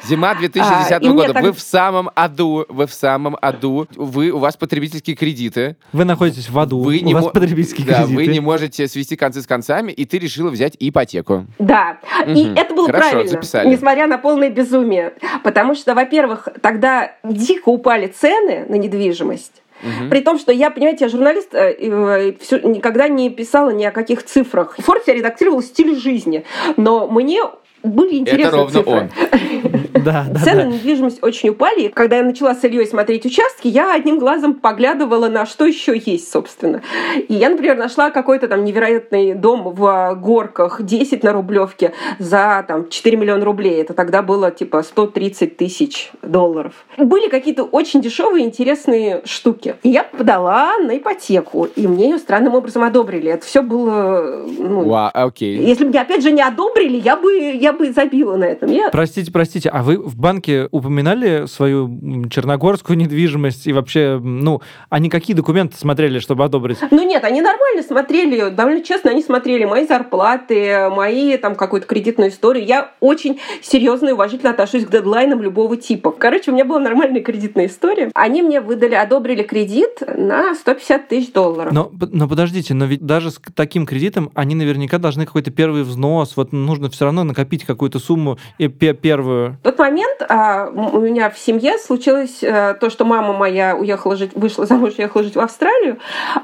[0.03, 1.33] Зима 2010 а, года.
[1.33, 1.43] Так...
[1.43, 3.87] Вы в самом аду, вы в самом аду.
[3.95, 5.77] Вы, у вас потребительские кредиты.
[5.93, 7.29] Вы находитесь в аду, вы у не вас мо...
[7.31, 8.15] потребительские да, кредиты.
[8.15, 11.45] Вы не можете свести концы с концами, и ты решила взять ипотеку.
[11.59, 12.31] Да, угу.
[12.31, 13.69] и это было Хорошо, правильно, записали.
[13.69, 15.13] несмотря на полное безумие.
[15.43, 19.61] Потому что, во-первых, тогда дико упали цены на недвижимость.
[19.81, 20.09] Угу.
[20.09, 23.91] При том, что я, понимаете, я журналист, э, э, все, никогда не писала ни о
[23.91, 24.75] каких цифрах.
[24.77, 26.43] Форд я редактировала стиль жизни,
[26.75, 27.41] но мне
[27.83, 28.91] были интересные Это ровно цифры.
[28.91, 29.09] он.
[29.99, 30.69] Да, да, Цены да.
[30.69, 31.89] на недвижимость очень упали.
[31.89, 36.31] Когда я начала с Ильей смотреть участки, я одним глазом поглядывала на что еще есть,
[36.31, 36.81] собственно.
[37.27, 42.89] И я, например, нашла какой-то там невероятный дом в Горках, 10 на Рублевке за там
[42.89, 43.81] 4 миллиона рублей.
[43.81, 46.73] Это тогда было типа 130 тысяч долларов.
[46.97, 49.75] Были какие-то очень дешевые интересные штуки.
[49.83, 53.31] И я подала на ипотеку, и мне ее странным образом одобрили.
[53.31, 54.45] Это все было...
[54.57, 55.55] Ну, wow, okay.
[55.55, 58.71] Если бы, опять же, не одобрили, я бы, я я бы забила на этом.
[58.71, 58.89] Я...
[58.89, 65.35] Простите, простите, а вы в банке упоминали свою черногорскую недвижимость и вообще, ну, они какие
[65.35, 66.79] документы смотрели, чтобы одобрить?
[66.89, 72.31] Ну нет, они нормально смотрели, довольно честно они смотрели мои зарплаты, мои там какую-то кредитную
[72.31, 72.65] историю.
[72.65, 76.11] Я очень серьезно и уважительно отношусь к дедлайнам любого типа.
[76.11, 78.11] Короче, у меня была нормальная кредитная история.
[78.15, 81.71] Они мне выдали, одобрили кредит на 150 тысяч долларов.
[81.71, 86.35] Но, но подождите, но ведь даже с таким кредитом они наверняка должны какой-то первый взнос,
[86.35, 89.57] вот нужно все равно накопить накопить какую-то сумму и первую?
[89.61, 94.15] В тот момент а, у меня в семье случилось а, то, что мама моя уехала
[94.15, 95.97] жить, вышла замуж, уехала жить в Австралию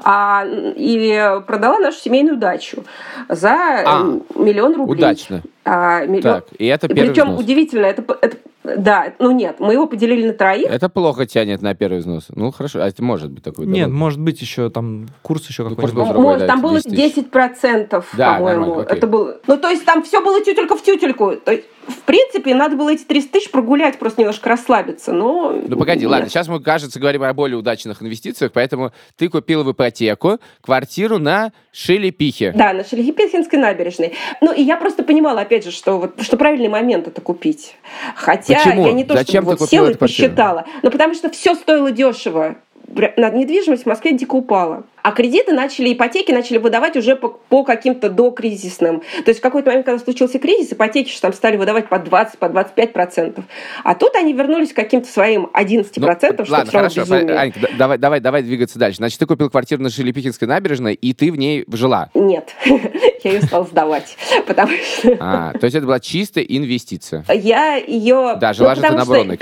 [0.04, 2.84] а, и продала нашу семейную дачу
[3.28, 4.02] за а,
[4.34, 4.98] миллион рублей.
[4.98, 5.42] Удачно.
[5.68, 6.22] А, миллион...
[6.22, 7.40] Так, и это первый Причем взнос.
[7.40, 8.36] удивительно, это, это
[8.76, 10.70] да, ну нет, мы его поделили на троих.
[10.70, 12.26] Это плохо тянет на первый взнос.
[12.34, 13.66] Ну хорошо, а это может быть такой.
[13.66, 16.14] Нет, может быть еще там курс еще какой-нибудь.
[16.14, 18.80] Ну, может, да, там было 10 процентов, да, по-моему.
[18.80, 19.40] Это было.
[19.48, 21.34] Ну то есть там все было тютелька в тютельку.
[21.36, 25.52] То есть в принципе, надо было эти 300 тысяч прогулять, просто немножко расслабиться, но...
[25.66, 26.10] Ну, погоди, нет.
[26.10, 31.18] ладно, сейчас мы, кажется, говорим о более удачных инвестициях, поэтому ты купила в ипотеку квартиру
[31.18, 32.52] на Шелепихе.
[32.52, 34.14] Да, на Шелепихинской набережной.
[34.40, 37.76] Ну, и я просто понимала, опять же, что, вот, что правильный момент это купить.
[38.14, 38.86] Хотя Почему?
[38.86, 40.64] я не то, Зачем что вот села и посчитала.
[40.82, 42.56] Но потому что все стоило дешево.
[42.88, 44.84] Недвижимость в Москве дико упала.
[45.06, 49.02] А кредиты начали, ипотеки начали выдавать уже по, по каким-то докризисным.
[49.24, 52.38] То есть в какой-то момент, когда случился кризис, ипотеки что там стали выдавать по 20,
[52.40, 53.44] по 25 процентов.
[53.84, 58.18] А тут они вернулись к каким-то своим 11 процентам, ну, ладно, хорошо, Анька, давай, давай,
[58.18, 58.96] давай двигаться дальше.
[58.96, 62.10] Значит, ты купил квартиру на Шелепихинской набережной, и ты в ней жила?
[62.14, 62.56] Нет,
[63.22, 65.16] я ее стала сдавать, потому что...
[65.20, 67.24] А, то есть это была чистая инвестиция?
[67.32, 68.36] Я ее...
[68.40, 69.38] Да, жила ну, же ты на Бронной.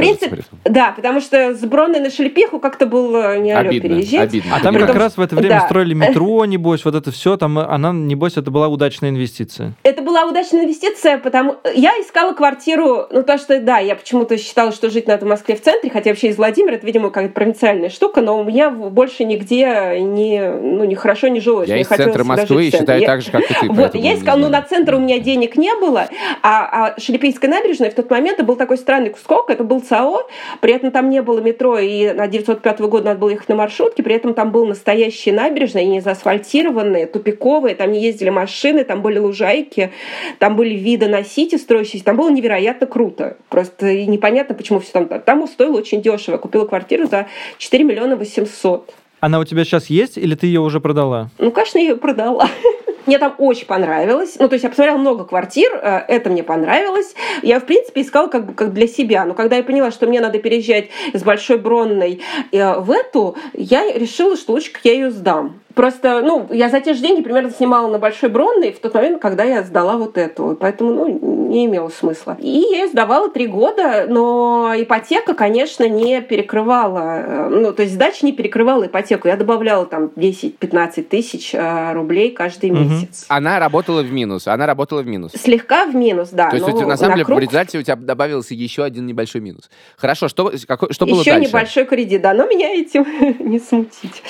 [0.64, 4.31] Да, потому что с Бронной на Шелепиху как-то было не алё переезжать.
[4.31, 4.57] Обидно.
[4.57, 5.66] А там как раз в это время да.
[5.66, 9.75] строили метро, небось, вот это все, там она, небось, это была удачная инвестиция.
[9.83, 14.73] Это была удачная инвестиция, потому я искала квартиру, ну то, что, да, я почему-то считала,
[14.73, 17.88] что жить надо в Москве в центре, хотя вообще из Владимира, это, видимо, какая-то провинциальная
[17.88, 21.68] штука, но у меня больше нигде не, ну, не хорошо не жилось.
[21.68, 23.07] Я Мне из центра Москвы и считаю я...
[23.07, 23.68] так же, как и ты.
[23.75, 26.09] Вот, я искала, ну, на центр у меня денег не было,
[26.42, 30.29] а, а Шелепейская набережная в тот момент это был такой странный кусок, это был ЦАО,
[30.61, 34.02] при этом там не было метро, и на 905 года надо было ехать на маршрутке,
[34.02, 39.00] при этом там был настоящая набережная, и не заасфальтированные, тупиковые, там не ездили машины, там
[39.00, 39.92] были лужайки,
[40.38, 43.38] там были виды на Сити строящиеся, там было невероятно круто.
[43.48, 45.08] Просто непонятно, почему все там...
[45.08, 46.37] Там стоило очень дешево.
[46.37, 48.92] Купила квартиру за 4 миллиона 800.
[49.20, 51.30] Она у тебя сейчас есть или ты ее уже продала?
[51.38, 52.46] Ну, конечно, я ее продала.
[53.06, 54.36] Мне там очень понравилось.
[54.38, 57.14] Ну, то есть я посмотрела много квартир, э, это мне понравилось.
[57.42, 59.24] Я, в принципе, искала как бы как для себя.
[59.24, 63.92] Но когда я поняла, что мне надо переезжать с Большой Бронной э, в эту, я
[63.92, 65.60] решила, что лучше я ее сдам.
[65.74, 69.20] Просто, ну, я за те же деньги примерно снимала на Большой Бронной в тот момент,
[69.20, 70.56] когда я сдала вот эту.
[70.60, 72.37] Поэтому, ну, не имело смысла.
[72.40, 77.94] И я ее сдавала три года, но ипотека, конечно, не перекрывала, э, ну, то есть
[77.94, 79.28] сдача не перекрывала ипотеку.
[79.28, 82.82] Я добавляла там 10-15 тысяч э, рублей каждый Мгм.
[82.90, 83.26] месяц.
[83.28, 84.46] Она работала в минус.
[84.46, 85.32] Она работала в минус.
[85.32, 86.50] Слегка в минус, да.
[86.50, 88.84] То есть, но у тебя, на самом деле, круг в результате у тебя добавился еще
[88.84, 89.70] один небольшой минус.
[89.96, 91.48] Хорошо, что, какой, что было Еще дальше?
[91.48, 93.06] небольшой кредит, да, но меня этим
[93.40, 94.22] не смутить.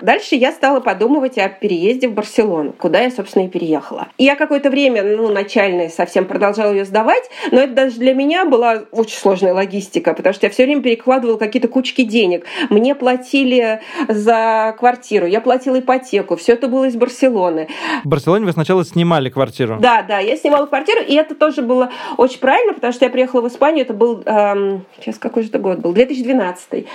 [0.00, 4.08] Дальше я стала подумывать о переезде в Барселону, куда я, собственно, и переехала.
[4.18, 8.44] И я какое-то время, ну, начальное совсем продолжала ее сдавать, но это даже для меня
[8.44, 12.44] была очень сложная логистика, потому что я все время перекладывала какие-то кучки денег.
[12.68, 17.68] Мне платили за квартиру, я платила ипотеку, все это было из Барселоны.
[18.04, 19.78] В Барселоне вы сначала снимали квартиру.
[19.80, 23.40] Да, да, я снимала квартиру, и это тоже было очень правильно, потому что я приехала
[23.40, 26.86] в Испанию, это был, эм, сейчас какой же это год был, 2012.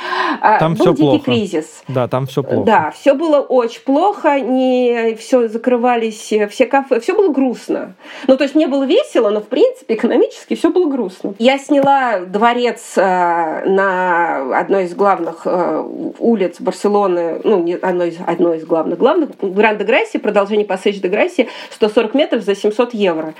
[0.41, 1.23] А, Там был всё дикий плохо.
[1.25, 1.83] кризис.
[1.87, 2.63] Да, там все плохо.
[2.65, 7.95] Да, все было очень плохо, не все закрывались, э, все кафе, все было грустно.
[8.27, 11.33] Ну, то есть мне было весело, но в принципе экономически все было грустно.
[11.39, 15.83] Я сняла дворец э, на одной из главных э,
[16.19, 21.07] улиц Барселоны, ну, не одной из, одной из главных, главных, Гранда Грасси, продолжение Пассаж де
[21.07, 23.35] Грасси, 140 метров за 700 евро.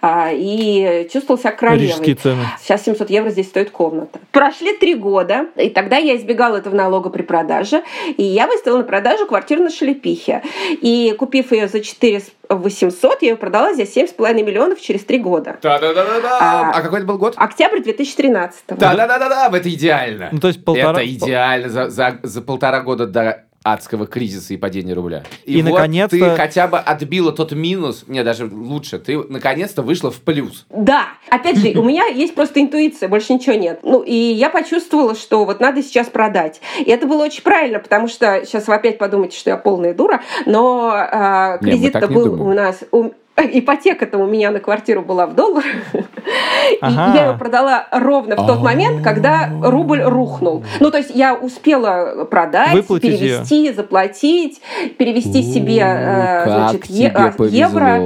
[0.00, 2.14] А, и чувствовала себя королевой.
[2.14, 2.42] Цены.
[2.60, 4.18] Сейчас 700 евро здесь стоит комната.
[4.32, 7.84] Прошли три года, и тогда я избегала этого налога при продаже,
[8.16, 10.42] и я выставила на продажу квартиру на Шелепихе.
[10.80, 15.56] И купив ее за 4 800, я ее продала за 7,5 миллионов через три года.
[15.62, 16.38] Да-да-да-да.
[16.40, 17.34] А- А, какой это был год?
[17.36, 20.28] Октябрь 2013 Да-да-да-да, это идеально.
[20.32, 20.90] Ну, то есть полтора...
[20.90, 25.24] Это идеально за, за, за полтора года до адского кризиса и падения рубля.
[25.44, 30.10] И, вот наконец-то- ты хотя бы отбила тот минус, не, даже лучше, ты наконец-то вышла
[30.10, 30.66] в плюс.
[30.70, 33.80] Да, опять же, у меня есть просто интуиция, больше ничего нет.
[33.82, 36.60] Ну, и я почувствовала, что вот надо сейчас продать.
[36.78, 40.22] И это было очень правильно, потому что сейчас вы опять подумаете, что я полная дура,
[40.46, 42.46] но мы кредит-то был думаем.
[42.46, 42.80] у нас...
[42.90, 45.66] у- Ипотека-то у меня на квартиру была в долларах.
[45.94, 47.14] И Ага.
[47.14, 50.64] я ее продала ровно в тот момент, когда рубль рухнул.
[50.80, 54.60] Ну, то есть я успела продать, Выплатить перевести, заплатить,
[54.98, 58.00] перевести себе э, значит, е- а, евро.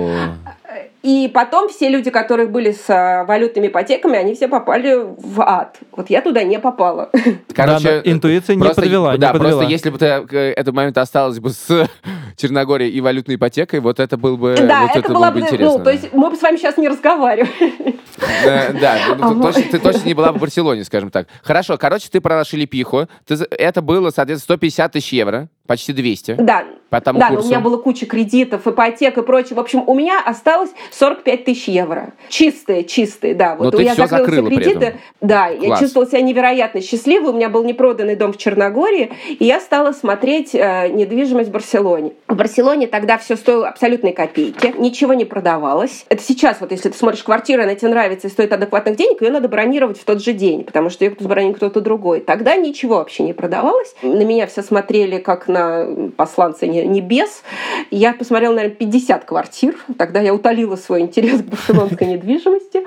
[1.06, 5.76] И потом все люди, которые были с а, валютными ипотеками, они все попали в ад.
[5.92, 7.10] Вот я туда не попала.
[7.54, 9.52] Короче, Да, да, интуиция не просто- подвела, не Да, подвела.
[9.52, 11.88] просто если бы ты к этому моменту осталась бы с
[12.36, 15.46] Черногорией и валютной ипотекой, вот это был бы, Да, вот это было была бы бы...
[15.46, 15.78] интересно.
[15.78, 17.48] Ну, то есть мы бы с вами сейчас не разговаривали.
[18.44, 19.42] Э, Да, ну, ты Ага.
[19.42, 21.28] точно, ты точно не была в Барселоне, скажем так.
[21.42, 23.08] Хорошо, короче, ты продала шелепиху.
[23.26, 26.36] Ты это было, соответственно, 150 тысяч евро, почти 200.
[26.38, 27.48] Да, По тому да, но у курсу.
[27.50, 29.56] меня было куча кредитов, ипотек и прочее.
[29.56, 32.12] В общем, у меня осталось 45 тысяч евро.
[32.28, 33.56] Чистые, чистые, да.
[33.56, 34.84] Но Вот ты я закрыла все закрыла при кредиты.
[34.86, 35.00] этом.
[35.20, 35.80] Да, я Класс.
[35.80, 37.30] чувствовала себя невероятно счастливой.
[37.30, 42.12] У меня был непроданный дом в Черногории, и я стала смотреть э, недвижимость в Барселоне.
[42.28, 46.04] В Барселоне тогда все стоило абсолютной копейки, ничего не продавалось.
[46.08, 49.30] Это сейчас, вот если ты смотришь квартиру, она тебе нравится и стоит адекватных денег, ее
[49.30, 52.20] надо бронировать в тот же день, потому что ее забронит кто-то другой.
[52.20, 53.94] Тогда ничего вообще не продавалось.
[54.02, 57.42] На меня все смотрели как на посланца не- небес.
[57.90, 59.76] Я посмотрела, наверное, 50 квартир.
[59.98, 62.82] Тогда я утолила свой интерес к барселонской недвижимости.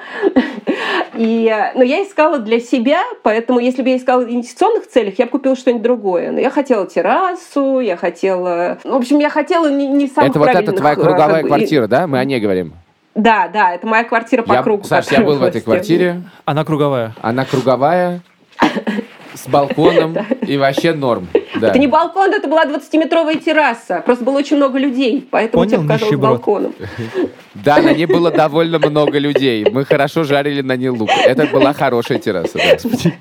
[1.15, 5.19] И, э, но я искала для себя, поэтому если бы я искала в инвестиционных целях,
[5.19, 6.31] я бы купила что-нибудь другое.
[6.31, 8.77] Но я хотела террасу, я хотела...
[8.83, 11.87] В общем, я хотела не, не самых Это вот эта твоя э, круговая и- квартира,
[11.87, 12.07] да?
[12.07, 12.73] Мы о ней говорим.
[13.15, 14.85] Да, да, это моя квартира по Я- кругу.
[14.85, 16.21] Саш, я был в этой квартире.
[16.45, 17.13] Она круговая.
[17.21, 18.21] Она круговая,
[19.33, 20.15] с балконом
[20.47, 21.27] и вообще норм.
[21.59, 21.69] Да.
[21.69, 24.01] Это не балкон, это была 20-метровая терраса.
[24.05, 26.31] Просто было очень много людей, поэтому Понял, тебе показалось нищеброд?
[26.31, 26.73] балконом.
[27.55, 29.65] Да, на ней было довольно много людей.
[29.69, 31.09] Мы хорошо жарили на ней лук.
[31.25, 32.59] Это была хорошая терраса.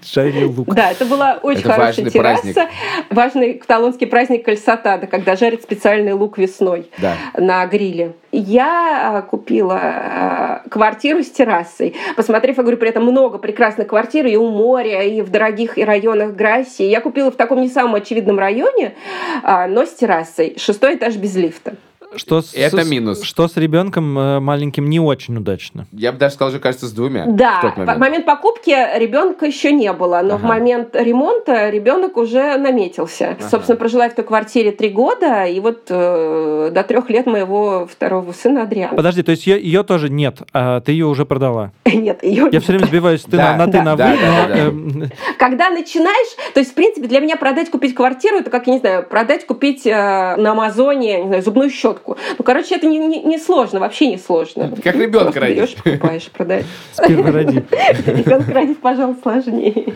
[0.04, 0.68] Жарили лук.
[0.74, 2.68] Да, это была очень хорошая важный терраса.
[3.10, 6.90] Важный каталонский праздник кальсатада, когда жарят специальный лук весной
[7.36, 8.14] на гриле.
[8.30, 11.94] Я а, купила а, квартиру с террасой.
[12.14, 16.34] Посмотрев, я говорю, при этом много прекрасных квартир и у моря, и в дорогих районах
[16.34, 16.84] Грассии.
[16.84, 18.94] Я купила в таком не самом очевидном районе,
[19.42, 20.56] а, но с террасой.
[20.58, 21.76] Шестой этаж без лифта.
[22.16, 23.22] Что с, Это с- минус.
[23.22, 25.86] Что с ребенком э, маленьким не очень удачно.
[25.92, 27.26] Я бы даже сказал, что кажется, с двумя.
[27.26, 27.98] Да, в тот в момент.
[27.98, 30.48] момент покупки ребенка еще не было, но в Ага.
[30.48, 33.36] момент ремонта ребенок уже наметился.
[33.38, 33.48] Ага.
[33.50, 37.86] Собственно, прожила я в той квартире три года, и вот э, до трех лет моего
[37.86, 38.96] второго сына Адриана.
[38.96, 41.72] Подожди, то есть ее, ее тоже нет, а ты ее уже продала.
[41.84, 44.26] Нет, ее Я все время сбиваюсь ты Да, на, на ты, на да, вы, да,
[44.26, 44.60] но, да, да.
[44.60, 48.72] эм, Когда начинаешь, то есть, в принципе, для меня продать, купить квартиру, это как, я
[48.74, 49.90] не знаю, продать, купить э,
[50.36, 51.97] на Амазоне, не знаю, зубную щетку.
[52.06, 54.72] Ну, короче, это не, не, не сложно, вообще не сложно.
[54.82, 56.66] Как ребенка берешь, покупаешь, продаешь.
[56.92, 57.62] сперва роди.
[58.06, 59.92] Ребенка родить, пожалуй, сложнее.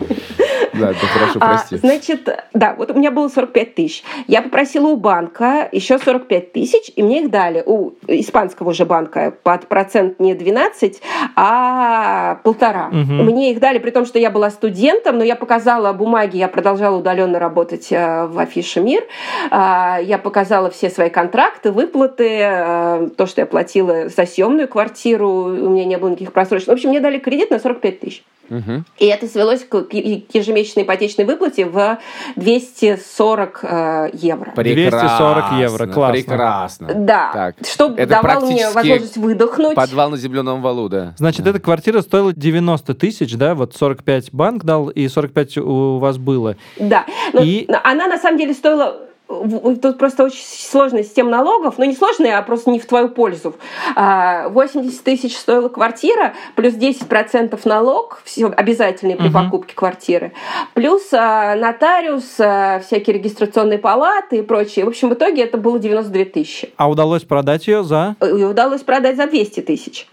[0.73, 1.77] Ладно, хорошо, А, прости.
[1.77, 4.03] значит, да, вот у меня было 45 тысяч.
[4.27, 7.61] Я попросила у банка еще 45 тысяч, и мне их дали.
[7.65, 11.01] У испанского уже банка под процент не 12,
[11.35, 12.89] а полтора.
[12.91, 16.97] Мне их дали, при том, что я была студентом, но я показала бумаги, я продолжала
[16.97, 19.03] удаленно работать э, в Афише Мир.
[19.51, 25.29] А, Я показала все свои контракты, выплаты, э, то, что я платила за съемную квартиру,
[25.29, 26.67] у меня не было никаких просрочек.
[26.67, 28.23] В общем, мне дали кредит на 45 тысяч.
[28.49, 28.85] Мгм.
[28.97, 31.97] И это свелось к ежемесячной ипотечной выплате в
[32.35, 34.51] 240 э, евро.
[34.55, 36.87] 240 евро, Прекрасно, классно.
[36.87, 36.93] Прекрасно.
[36.95, 39.75] Да, Так, что это давало мне возможность выдохнуть.
[39.75, 41.13] Подвал на земляном валу, да.
[41.17, 43.55] Значит, эта квартира стоила 90 тысяч, да?
[43.55, 46.55] Вот 45 банк дал, и 45 у вас было.
[46.77, 51.85] Да, но И- она на самом деле стоила Тут просто очень сложная система налогов, ну
[51.85, 53.55] не сложная, а просто не в твою пользу.
[53.95, 59.33] А, 80 тысяч стоила квартира, плюс 10% налог, все обязательный при Мгм.
[59.45, 60.33] покупке квартиры,
[60.73, 64.85] плюс а, нотариус, а, всякие регистрационные палаты и прочее.
[64.85, 66.71] В общем, в итоге это было 92 тысячи.
[66.77, 68.15] А удалось продать ее за...
[68.21, 70.07] И удалось продать за 200 тысяч.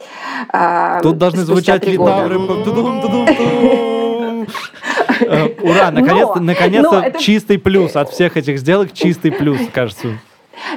[0.48, 2.38] А, Тут должны звучать литавры.
[5.20, 9.58] Э, Ура, наконец-то, Но- наконец-то но это- чистый плюс от всех этих сделок, чистый плюс,
[9.72, 10.08] кажется.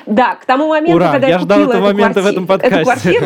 [0.05, 2.83] Да, к тому моменту, Ура, когда я я, ждал купила этого момента в этом подкасте.
[2.83, 3.25] квартиру,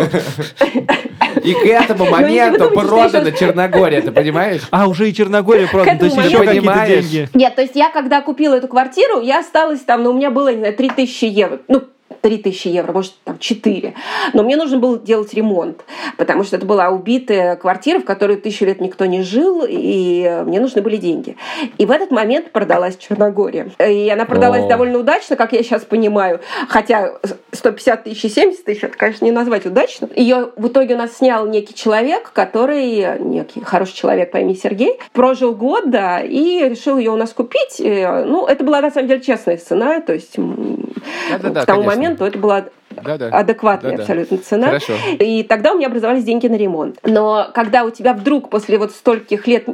[1.44, 4.62] И к этому моменту щас- Черногория, ты понимаешь?
[4.72, 6.90] А, уже и Черногория продана, то есть еще какие-то Понимаешь?
[7.06, 7.30] деньги.
[7.36, 10.52] Нет, то есть я когда купила эту квартиру, я осталась там, ну, у меня было,
[10.52, 11.60] не знаю, 3000 евро.
[11.68, 11.84] Ну,
[12.22, 13.94] 3000 евро, может, там 4.
[14.34, 15.84] Но мне нужно было делать ремонт,
[16.18, 20.60] потому что это была убитая квартира, в которой тысячу лет никто не жил, и мне
[20.60, 21.38] нужны были деньги.
[21.78, 23.72] И в этот момент продалась Черногория.
[23.80, 24.68] И она продалась О.
[24.68, 26.40] довольно удачно, как я сейчас понимаю.
[26.68, 27.20] Хотя
[27.52, 30.10] 150 тысяч и 70 тысяч, это, конечно, не назвать удачно.
[30.16, 35.00] Ее в итоге у нас снял некий человек, который, некий хороший человек по имени Сергей,
[35.14, 37.80] прожил год, да, и решил ее у нас купить.
[37.80, 41.84] И, Ну, это была, на самом деле, честная цена, то есть к тому конечно.
[41.84, 43.28] моменту это была Да-да.
[43.30, 44.04] адекватная Да-да.
[44.04, 44.68] абсолютно цена.
[44.68, 44.94] Хорошо.
[45.20, 46.98] И тогда у меня образовались деньги на ремонт.
[47.04, 49.66] Но когда у тебя вдруг после вот стольких лет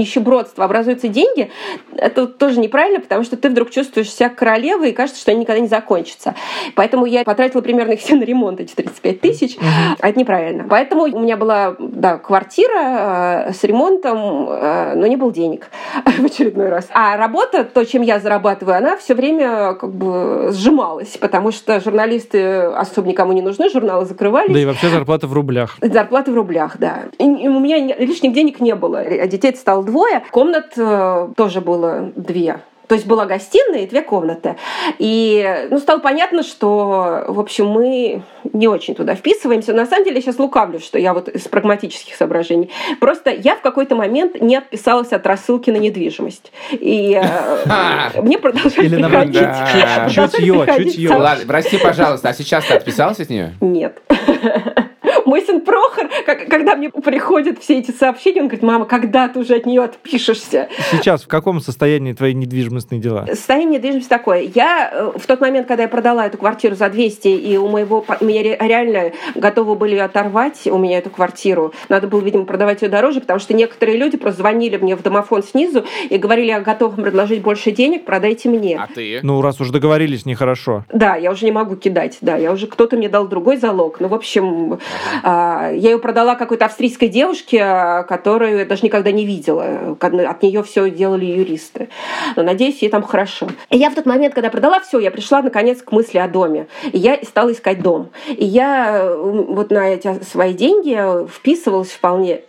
[0.00, 1.50] нищебродства образуются деньги,
[1.96, 5.60] это тоже неправильно, потому что ты вдруг чувствуешь себя королевой и кажется, что они никогда
[5.60, 6.34] не закончатся.
[6.74, 9.56] Поэтому я потратила примерно их все на ремонт, эти 35 тысяч,
[10.00, 10.66] а это неправильно.
[10.68, 15.68] Поэтому у меня была да, квартира э, с ремонтом, э, но не было денег
[16.04, 16.88] в очередной раз.
[16.92, 22.62] А работа, то, чем я зарабатываю, она все время как бы сжималась, потому что журналисты
[22.62, 24.52] особо никому не нужны, журналы закрывались.
[24.52, 25.76] Да и вообще зарплата в рублях.
[25.80, 27.04] Зарплаты в рублях, да.
[27.18, 28.98] И у меня лишних денег не было.
[28.98, 30.22] А детей стало двое.
[30.30, 32.60] Комнат э, тоже было две.
[32.90, 34.56] То есть была гостиная и две комнаты.
[34.98, 38.22] И ну, стало понятно, что, в общем, мы
[38.52, 39.72] не очень туда вписываемся.
[39.72, 42.68] На самом деле, я сейчас лукавлю, что я вот из прагматических соображений.
[42.98, 46.50] Просто я в какой-то момент не отписалась от рассылки на недвижимость.
[46.72, 50.12] И э, мне продолжали Или приходить...
[50.12, 51.10] Чутье, чутье.
[51.10, 53.54] Ладно, прости, пожалуйста, а сейчас ты отписался от нее?
[53.60, 54.02] Нет.
[55.30, 59.38] Мой сын Прохор, как- когда мне приходят все эти сообщения, он говорит, мама, когда ты
[59.38, 60.68] уже от нее отпишешься?
[60.90, 63.26] Сейчас в каком состоянии твои недвижимостные дела?
[63.28, 64.50] Состояние недвижимости такое.
[64.52, 68.04] Я э, в тот момент, когда я продала эту квартиру за 200, и у моего...
[68.20, 71.72] Меня ре- реально готовы были оторвать у меня эту квартиру.
[71.88, 75.44] Надо было, видимо, продавать ее дороже, потому что некоторые люди просто звонили мне в домофон
[75.44, 78.76] снизу и говорили, я готов вам предложить больше денег, продайте мне.
[78.82, 79.20] А ты?
[79.22, 80.84] Ну, раз уж договорились, нехорошо.
[80.92, 84.00] Да, я уже не могу кидать, да, я уже кто-то мне дал другой залог.
[84.00, 84.80] Ну, в общем,
[85.22, 89.96] я ее продала какой-то австрийской девушке, а, которую я даже никогда не видела.
[90.00, 91.88] От нее все делали юристы.
[92.36, 93.48] Но надеюсь, ей там хорошо.
[93.70, 96.68] И я в тот момент, когда продала все, я пришла наконец к мысли о доме.
[96.92, 98.10] И я стала искать дом.
[98.28, 102.42] И я вот на эти свои деньги вписывалась вполне.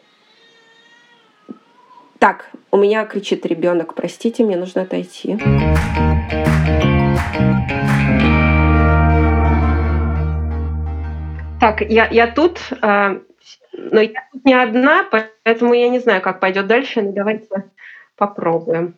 [2.20, 5.40] Так, у меня кричит ребенок, простите, мне нужно отойти.
[11.62, 13.20] Так, я, я тут, э,
[13.74, 17.70] но я тут не одна, поэтому я не знаю, как пойдет дальше, но давайте
[18.16, 18.98] попробуем.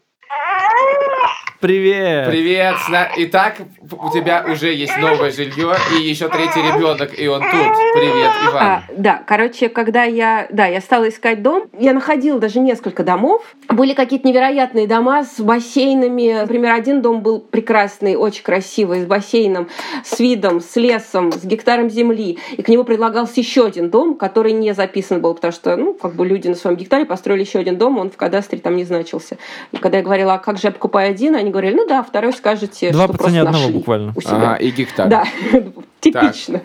[1.64, 2.28] Привет!
[2.28, 2.76] Привет!
[3.16, 3.56] Итак,
[3.90, 7.72] у тебя уже есть новое жилье и еще третий ребенок, и он тут.
[7.94, 8.62] Привет, Иван.
[8.62, 13.44] А, да, короче, когда я, да, я стала искать дом, я находила даже несколько домов.
[13.70, 16.42] Были какие-то невероятные дома с бассейнами.
[16.42, 19.70] Например, один дом был прекрасный, очень красивый, с бассейном,
[20.04, 22.40] с видом, с лесом, с гектаром земли.
[22.58, 26.16] И к нему предлагался еще один дом, который не записан был, потому что, ну, как
[26.16, 29.38] бы люди на своем гектаре построили еще один дом, он в кадастре там не значился.
[29.72, 32.34] И когда я говорила, а как же я покупаю один, они говорили, ну да, второй
[32.34, 34.14] скажете, Два что просто одного нашли буквально.
[34.16, 34.36] у себя.
[34.36, 35.08] Ага, и гектар.
[35.08, 35.24] Да,
[36.04, 36.62] типично.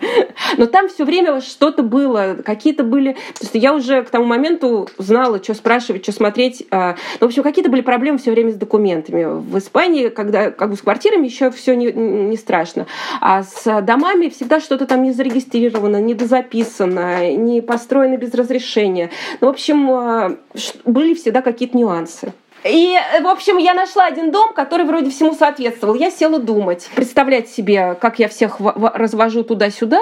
[0.57, 3.13] Но там все время что-то было, какие-то были...
[3.13, 6.65] То есть я уже к тому моменту знала, что спрашивать, что смотреть.
[6.71, 9.25] А, Ну, в общем, какие-то были проблемы все время с документами.
[9.25, 12.87] В Испании, когда как бы с квартирами еще все не, не страшно.
[13.21, 19.09] А с домами всегда что-то там не зарегистрировано, не дозаписано, не построено без разрешения.
[19.41, 20.35] Ну, в общем, а,
[20.85, 22.33] были всегда какие-то нюансы.
[22.63, 25.95] И, в общем, я нашла один дом, который вроде всему соответствовал.
[25.95, 29.99] Я села думать, представлять себе, как я всех развожу туда-сюда.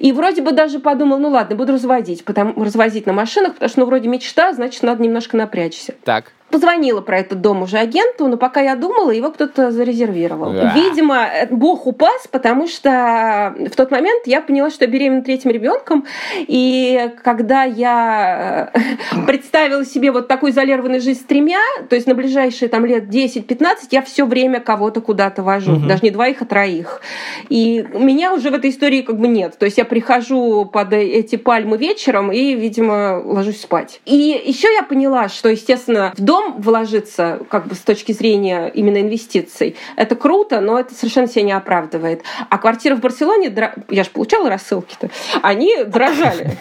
[0.00, 3.80] И вроде бы даже подумала, ну ладно, буду разводить, потому, развозить на машинах, потому что,
[3.80, 5.94] ну, вроде мечта, значит, надо немножко напрячься.
[6.04, 6.32] Так.
[6.50, 10.52] Позвонила про этот дом уже агенту, но пока я думала, его кто-то зарезервировал.
[10.52, 10.72] Да.
[10.74, 16.06] Видимо, Бог упас, потому что в тот момент я поняла, что я беременна третьим ребенком.
[16.38, 18.80] И когда я э,
[19.26, 23.88] представила себе вот такую изолированную жизнь с тремя, то есть на ближайшие там лет 10-15,
[23.90, 25.72] я все время кого-то куда-то вожу.
[25.72, 25.88] Мгм.
[25.88, 27.02] Даже не двоих, а троих.
[27.50, 29.58] И меня уже в этой истории как бы нет.
[29.58, 34.00] То есть я прихожу под эти пальмы вечером и, видимо, ложусь спать.
[34.06, 39.00] И еще я поняла, что, естественно, в дом вложиться, как бы с точки зрения именно
[39.00, 42.22] инвестиций, это круто, но это совершенно себя не оправдывает.
[42.48, 43.54] А квартиры в Барселоне,
[43.88, 45.10] я же получала рассылки-то,
[45.42, 46.58] они дрожали.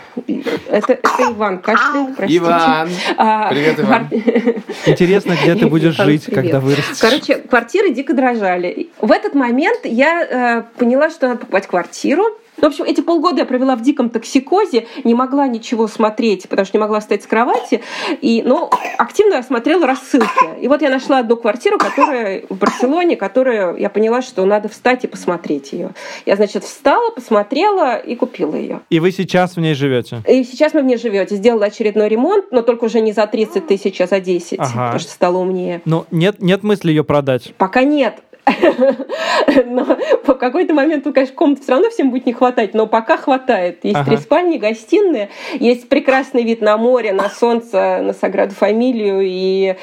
[0.69, 2.43] Это, это Иван кашляет, простите.
[2.43, 2.89] Иван.
[3.17, 4.07] А, Привет, Иван.
[4.86, 6.99] Интересно, где ты будешь жить, когда вырастешь.
[6.99, 8.89] Короче, квартиры дико дрожали.
[8.99, 12.23] В этот момент я э, поняла, что надо покупать квартиру.
[12.58, 16.78] В общем, эти полгода я провела в диком токсикозе, не могла ничего смотреть, потому что
[16.78, 17.82] не могла встать с кровати,
[18.22, 20.60] и, но активно смотрела рассылки.
[20.60, 25.03] И вот я нашла одну квартиру, которая в Барселоне, которую я поняла, что надо встать
[25.03, 25.91] и посмотреть ее.
[26.26, 28.82] Я, значит, встала, посмотрела и купила ее.
[28.89, 30.22] И вы сейчас в ней живете?
[30.28, 31.36] И сейчас мы в ней живете.
[31.36, 34.72] Сделала очередной ремонт, но только уже не за 30 тысяч, а за 10, Ага.
[34.72, 35.82] потому что стало умнее.
[35.86, 37.53] Ну, нет, нет мысли ее продать.
[37.58, 38.16] Пока нет.
[39.66, 43.18] Но в какой-то момент, ну, конечно, комнат все равно всем будет не хватать, но пока
[43.18, 43.80] хватает.
[43.84, 44.12] Есть Ага.
[44.12, 49.22] три спальни, гостиная, есть прекрасный вид на море, на солнце, на Саграду Фамилию.
[49.24, 49.76] И...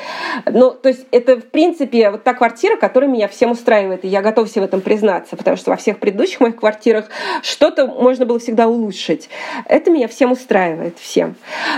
[0.47, 4.05] Ну, то есть это, в принципе, вот та квартира, которая меня всем устраивает.
[4.05, 7.07] И я готова себе в этом признаться, потому что во всех предыдущих моих квартирах
[7.43, 9.29] что-то можно было всегда улучшить.
[9.67, 11.37] Это меня всем устраивает, всем.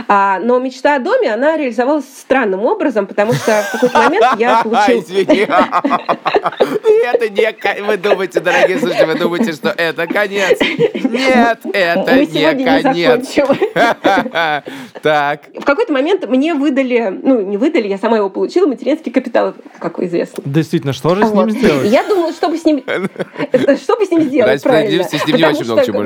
[0.08, 4.62] А, но мечта о доме, она реализовалась странным образом, потому что в какой-то момент я
[4.62, 4.96] получила...
[7.04, 7.82] Это не...
[7.82, 10.58] Вы думаете, дорогие слушатели, вы думаете, что это конец.
[10.60, 13.36] Нет, это Мы не конец.
[15.02, 15.42] Так.
[15.54, 20.00] В какой-то момент мне выдали, ну, не выдали, я сама его получила, материнский капитал, как
[20.00, 20.42] известно.
[20.44, 21.90] Действительно, что же с ним сделать?
[21.90, 25.04] Я думала, что бы с ним, что бы с ним сделать, правильно.
[25.04, 26.02] с ним не очень много чего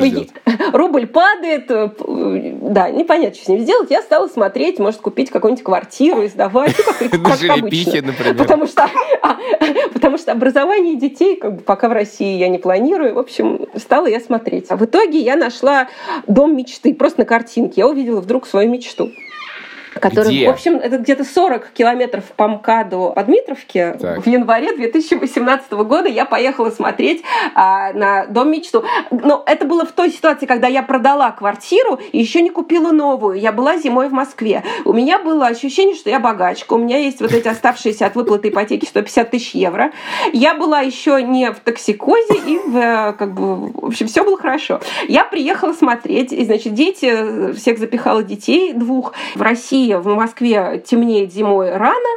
[0.73, 2.05] Рубль падает, э, п-
[2.63, 3.91] да, непонятно, что с ним сделать.
[3.91, 6.75] Я стала смотреть, может, купить какую-нибудь квартиру и сдавать,
[7.13, 8.03] ну, как, обычно.
[8.03, 8.37] например.
[8.37, 8.89] Потому что,
[9.23, 9.37] а,
[9.93, 10.60] потому что образование
[10.97, 13.15] детей, как бы, пока в России я не планирую.
[13.15, 14.67] В общем, стала я смотреть.
[14.71, 15.89] А в итоге я нашла
[16.27, 17.81] дом мечты, просто на картинке.
[17.83, 19.11] Я увидела вдруг свою мечту.
[19.95, 20.47] Который, Где?
[20.47, 23.97] в общем, это где-то 40 километров по МКАДу от Дмитровки.
[24.01, 24.25] Так.
[24.25, 27.23] В январе 2018 года я поехала смотреть
[27.55, 28.85] а, на дом мечту.
[29.11, 33.39] Но это было в той ситуации, когда я продала квартиру и еще не купила новую.
[33.39, 34.63] Я была зимой в Москве.
[34.85, 36.75] У меня было ощущение, что я богачка.
[36.75, 39.93] У меня есть вот эти оставшиеся от выплаты ипотеки 150 тысяч евро.
[40.33, 44.37] Я была еще не в токсикозе и в, э, как бы, в общем, все было
[44.37, 44.81] хорошо.
[45.09, 49.13] Я приехала смотреть, и, значит, дети, всех запихала детей двух.
[49.35, 52.09] В России, в Москве темнеет зимой рано.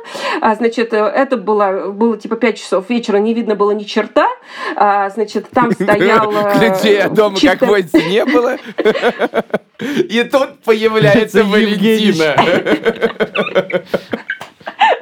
[0.41, 4.27] А, значит, э, это было, было типа 5 часов вечера, не видно было ни черта.
[4.75, 6.31] А, значит, там стоял...
[6.31, 8.57] э, Ключей от дома, как водится, не было.
[9.79, 11.43] И тут появляется.
[11.43, 12.35] Валентина.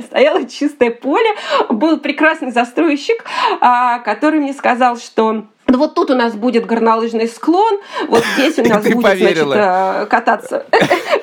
[0.06, 1.30] стояло чистое поле.
[1.70, 3.24] Был прекрасный застройщик,
[3.62, 8.60] а, который мне сказал, что ну вот тут у нас будет горнолыжный склон, вот здесь
[8.60, 10.66] у И нас будет, значит, э, кататься,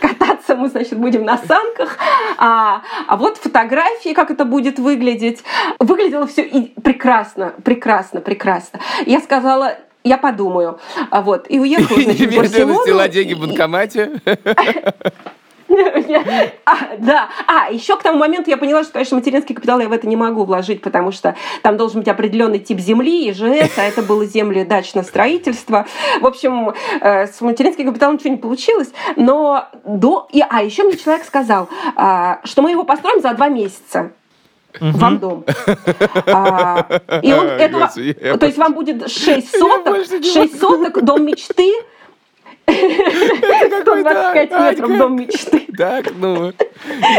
[0.49, 1.99] кататься мы, значит, будем на санках,
[2.39, 5.43] а, а вот фотографии, как это будет выглядеть.
[5.79, 6.45] Выглядело все
[6.83, 8.81] прекрасно, прекрасно, прекрасно.
[9.07, 10.79] Я сказала, я подумаю.
[11.11, 11.47] А Вот.
[11.51, 13.09] И уехала, значит, в Барселону.
[13.09, 14.21] деньги в И- банкомате.
[16.65, 17.29] А, да.
[17.47, 20.17] А, еще к тому моменту я поняла, что, конечно, материнский капитал я в это не
[20.17, 24.65] могу вложить, потому что там должен быть определенный тип земли, ИЖС, а это было земли
[24.65, 25.87] дачное строительство.
[26.21, 30.29] В общем, э, с материнским капиталом ничего не получилось, но до...
[30.33, 34.13] И, а, еще мне человек сказал, а, что мы его построим за два месяца.
[34.81, 35.45] Вам дом.
[36.27, 36.87] А,
[37.23, 41.03] и он этого, Господи, я то есть вам будет 6 соток, больше не 6 соток,
[41.03, 41.73] дом мечты,
[42.69, 45.67] 125 Ань, метров дом мечты.
[45.77, 46.53] Так, ну.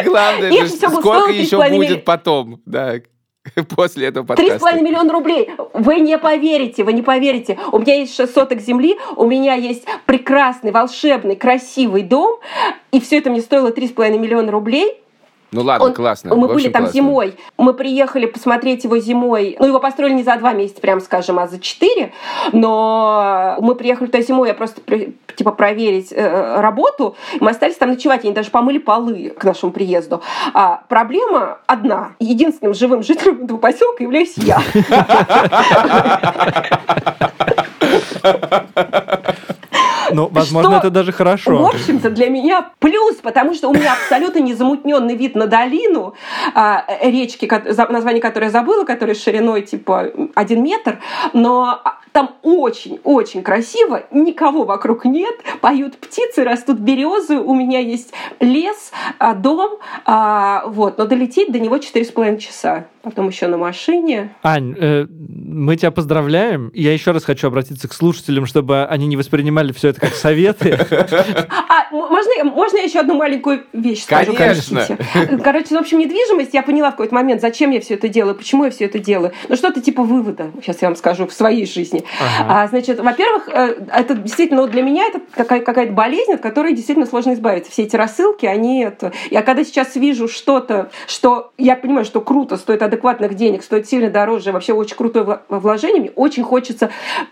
[0.05, 2.61] Главное же, сколько еще 3,5 будет потом.
[2.71, 3.03] Так.
[3.75, 4.81] после этого подкаста.
[4.81, 5.49] миллиона рублей.
[5.73, 7.57] Вы не поверите, вы не поверите.
[7.71, 12.39] У меня есть 6 соток земли, у меня есть прекрасный, волшебный, красивый дом,
[12.91, 15.01] и все это мне стоило три с половиной миллиона рублей.
[15.51, 16.35] Ну ладно, Он- классно.
[16.35, 16.93] Мы были там классно.
[16.93, 17.35] зимой.
[17.57, 19.55] Мы приехали посмотреть его зимой.
[19.59, 22.11] Ну, его построили не за два месяца, прям скажем, а за четыре.
[22.53, 24.81] Но мы приехали туда зимой, я просто
[25.35, 27.15] типа проверить э, работу.
[27.39, 30.21] Мы остались там ночевать, они даже помыли полы к нашему приезду.
[30.53, 32.11] А проблема одна.
[32.19, 34.61] Единственным живым жителем этого поселка являюсь я.
[40.13, 41.67] Ну, возможно, Что- это даже В хорошо.
[41.67, 46.13] общем-то, для меня плюс, потому что у меня абсолютно незамутненный вид на долину
[46.53, 47.49] а, речки,
[47.91, 50.99] название которой я забыла, которая шириной типа один метр,
[51.33, 51.81] но
[52.11, 59.33] там очень-очень красиво, никого вокруг нет, поют птицы, растут березы, у меня есть лес, а,
[59.33, 62.85] дом, а, вот, но долететь до него 4,5 часа.
[63.01, 64.35] Потом еще на машине.
[64.43, 66.69] Ань, э, мы тебя поздравляем.
[66.73, 70.77] Я еще раз хочу обратиться к слушателям, чтобы они не воспринимали все это как советы.
[71.69, 74.33] А, можно, можно я еще одну маленькую вещь скажу?
[74.33, 74.85] Конечно.
[74.85, 75.37] простите?
[75.43, 78.65] Короче, в общем, недвижимость, я поняла в какой-то момент, зачем я все это делаю, почему
[78.65, 79.33] я все это делаю.
[79.47, 82.03] Ну, что-то типа вывода, сейчас я вам скажу, в своей жизни.
[82.19, 82.63] Ага.
[82.63, 86.73] А, значит, во-первых, э, это действительно, ну, для меня это какая- какая-то болезнь, от которой
[86.73, 87.71] действительно сложно избавиться.
[87.71, 89.11] Все эти рассылки, они это...
[89.29, 94.09] Я когда сейчас вижу что-то, что я понимаю, что круто, стоит адекватных денег, стоит сильно
[94.09, 96.89] дороже, вообще очень крутое вложение, мне очень хочется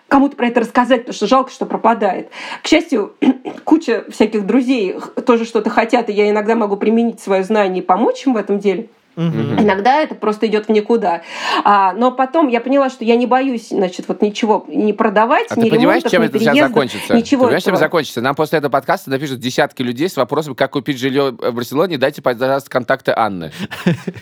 [0.07, 2.30] кому-то про это рассказать, потому что жалко, что пропадает.
[2.64, 3.14] К счастью,
[3.64, 4.95] куча всяких друзей
[5.26, 8.60] тоже что-то хотят, и я иногда могу применить свое знание и помочь им в этом
[8.60, 8.89] деле.
[9.18, 9.59] Мгм.
[9.59, 11.24] Иногда это просто идет в никуда.
[11.63, 15.59] А, но потом я поняла, что я не боюсь, значит, вот ничего не продавать, А
[15.59, 17.15] ни ты понимаешь, чем это сейчас закончится?
[17.15, 17.86] Ничего ты понимаешь, чем этого.
[17.86, 18.22] закончится?
[18.22, 21.97] Нам после этого подкаста напишут десятки людей с вопросом, как купить жилье в Барселоне.
[21.97, 23.51] Дайте, пожалуйста, контакты Анны.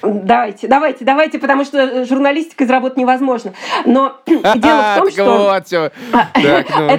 [0.02, 3.54] Давайте, давайте, давайте, потому что журналистика из работы невозможно.
[3.86, 5.62] Но дело в том, что...
[6.12, 6.90] Так, ну.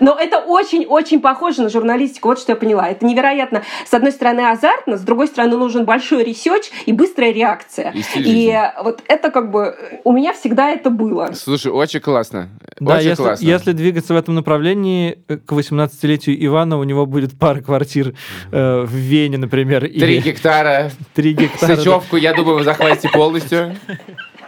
[0.00, 2.28] Но это очень-очень похоже на журналистику.
[2.28, 2.88] Вот что я поняла.
[2.88, 6.92] Это невероятно, с одной стороны, азартно, с другой стороны, нужен большой research и
[7.28, 7.90] быстрая реакция.
[7.92, 8.82] И жизни.
[8.82, 9.74] вот это как бы...
[10.04, 11.30] У меня всегда это было.
[11.34, 12.48] Слушай, очень классно.
[12.80, 13.44] Да, очень если, классно.
[13.44, 18.14] если двигаться в этом направлении, э, к 18-летию Ивана у него будет пара квартир
[18.52, 20.90] э, в Вене, например, Три или гектара.
[21.14, 21.76] три гектара.
[21.76, 21.76] да.
[21.76, 23.76] Сычевку, я думаю, вы захватите полностью.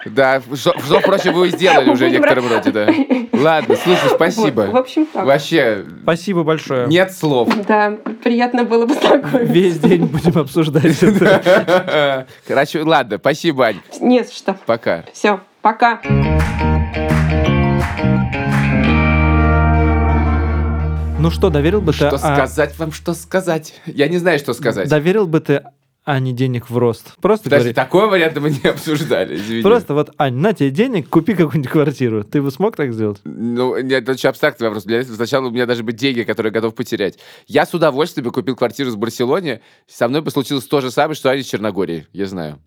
[0.07, 2.89] Да, что, что, впрочем, вы сделали уже в некотором роде, да.
[3.33, 4.63] Ладно, слушай, спасибо.
[4.63, 5.25] Вот, в общем, так.
[5.25, 6.87] Вообще, Спасибо большое.
[6.89, 7.49] нет слов.
[7.67, 9.53] Да, приятно было познакомиться.
[9.53, 12.27] Весь день будем обсуждать это.
[12.47, 13.81] Короче, ладно, спасибо, Ань.
[14.01, 14.57] Не за что.
[14.67, 15.05] Пока.
[15.13, 16.01] Все, пока.
[21.19, 21.99] Ну что, доверил бы ты...
[21.99, 23.75] Что а, сказать вам, что сказать?
[23.85, 24.89] Я не знаю, что сказать.
[24.89, 25.63] Доверил бы ты
[26.05, 27.15] Ане денег в рост?
[27.21, 27.75] Просто Подожди, говори.
[27.75, 29.63] такой вариант мы не обсуждали, извини.
[29.63, 32.25] Просто вот, Ань, на тебе денег, купи какую-нибудь квартиру.
[32.25, 33.21] Ты бы смог так сделать?
[33.25, 34.85] Ну, нет, это очень абстрактный вопрос.
[34.85, 37.19] Для этого сначала у меня даже быть деньги, которые я готов потерять.
[37.47, 39.61] Я с удовольствием бы купил квартиру в Барселоне.
[39.87, 42.07] Со мной бы случилось то же самое, что Аня из Черногории.
[42.13, 42.61] Я знаю.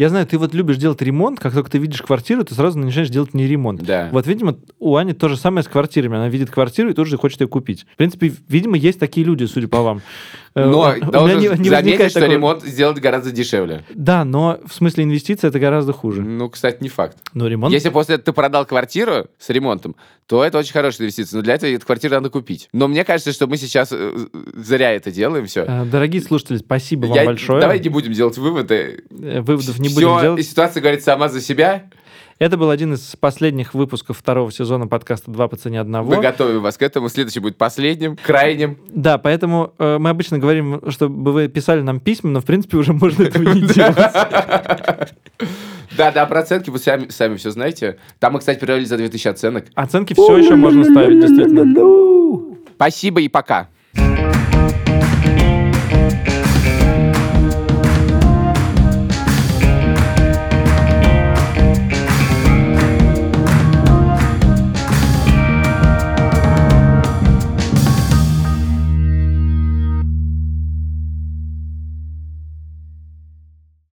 [0.00, 3.10] Я знаю, ты вот любишь делать ремонт, как только ты видишь квартиру, ты сразу начинаешь
[3.10, 3.82] делать не ремонт.
[3.82, 4.08] Да.
[4.12, 6.16] Вот, видимо, у Ани то же самое с квартирами.
[6.16, 7.84] Она видит квартиру и тут же хочет ее купить.
[7.92, 10.00] В принципе, видимо, есть такие люди, судя по вам.
[10.54, 13.84] Э, Но у должен не- не заметить, что такого- ремонт сделать гораздо дешевле.
[13.94, 16.22] Да, но в смысле инвестиций это гораздо хуже.
[16.22, 17.18] Ну, кстати, не факт.
[17.34, 17.70] Но ремонт...
[17.72, 19.96] Если после этого ты продал квартиру с ремонтом,
[20.26, 21.36] то это очень хорошая инвестиция.
[21.38, 22.68] Но для этого эту квартиру надо купить.
[22.72, 24.16] Но мне кажется, что мы сейчас э,
[24.54, 25.64] зря это делаем, все.
[25.68, 27.60] Э, Дорогие слушатели, спасибо вам большое.
[27.60, 29.04] Давай не будем делать выводы.
[29.10, 30.46] Э, Выводов не будем делать.
[30.46, 31.84] ситуация говорит сама за себя.
[32.40, 36.14] Это был один из последних выпусков второго сезона подкаста «Два по цене одного».
[36.14, 37.10] Мы готовим вас к этому.
[37.10, 38.78] Следующий будет последним, крайним.
[38.88, 42.94] Да, поэтому э, мы обычно говорим, чтобы вы писали нам письма, но в принципе уже
[42.94, 43.96] можно этого не делать.
[45.96, 47.98] Да, да, про оценки вы сами, сами все знаете.
[48.20, 49.66] Там мы, кстати, перевели за 2000 оценок.
[49.74, 52.64] Оценки все еще можно ставить, действительно.
[52.76, 53.68] Спасибо и пока.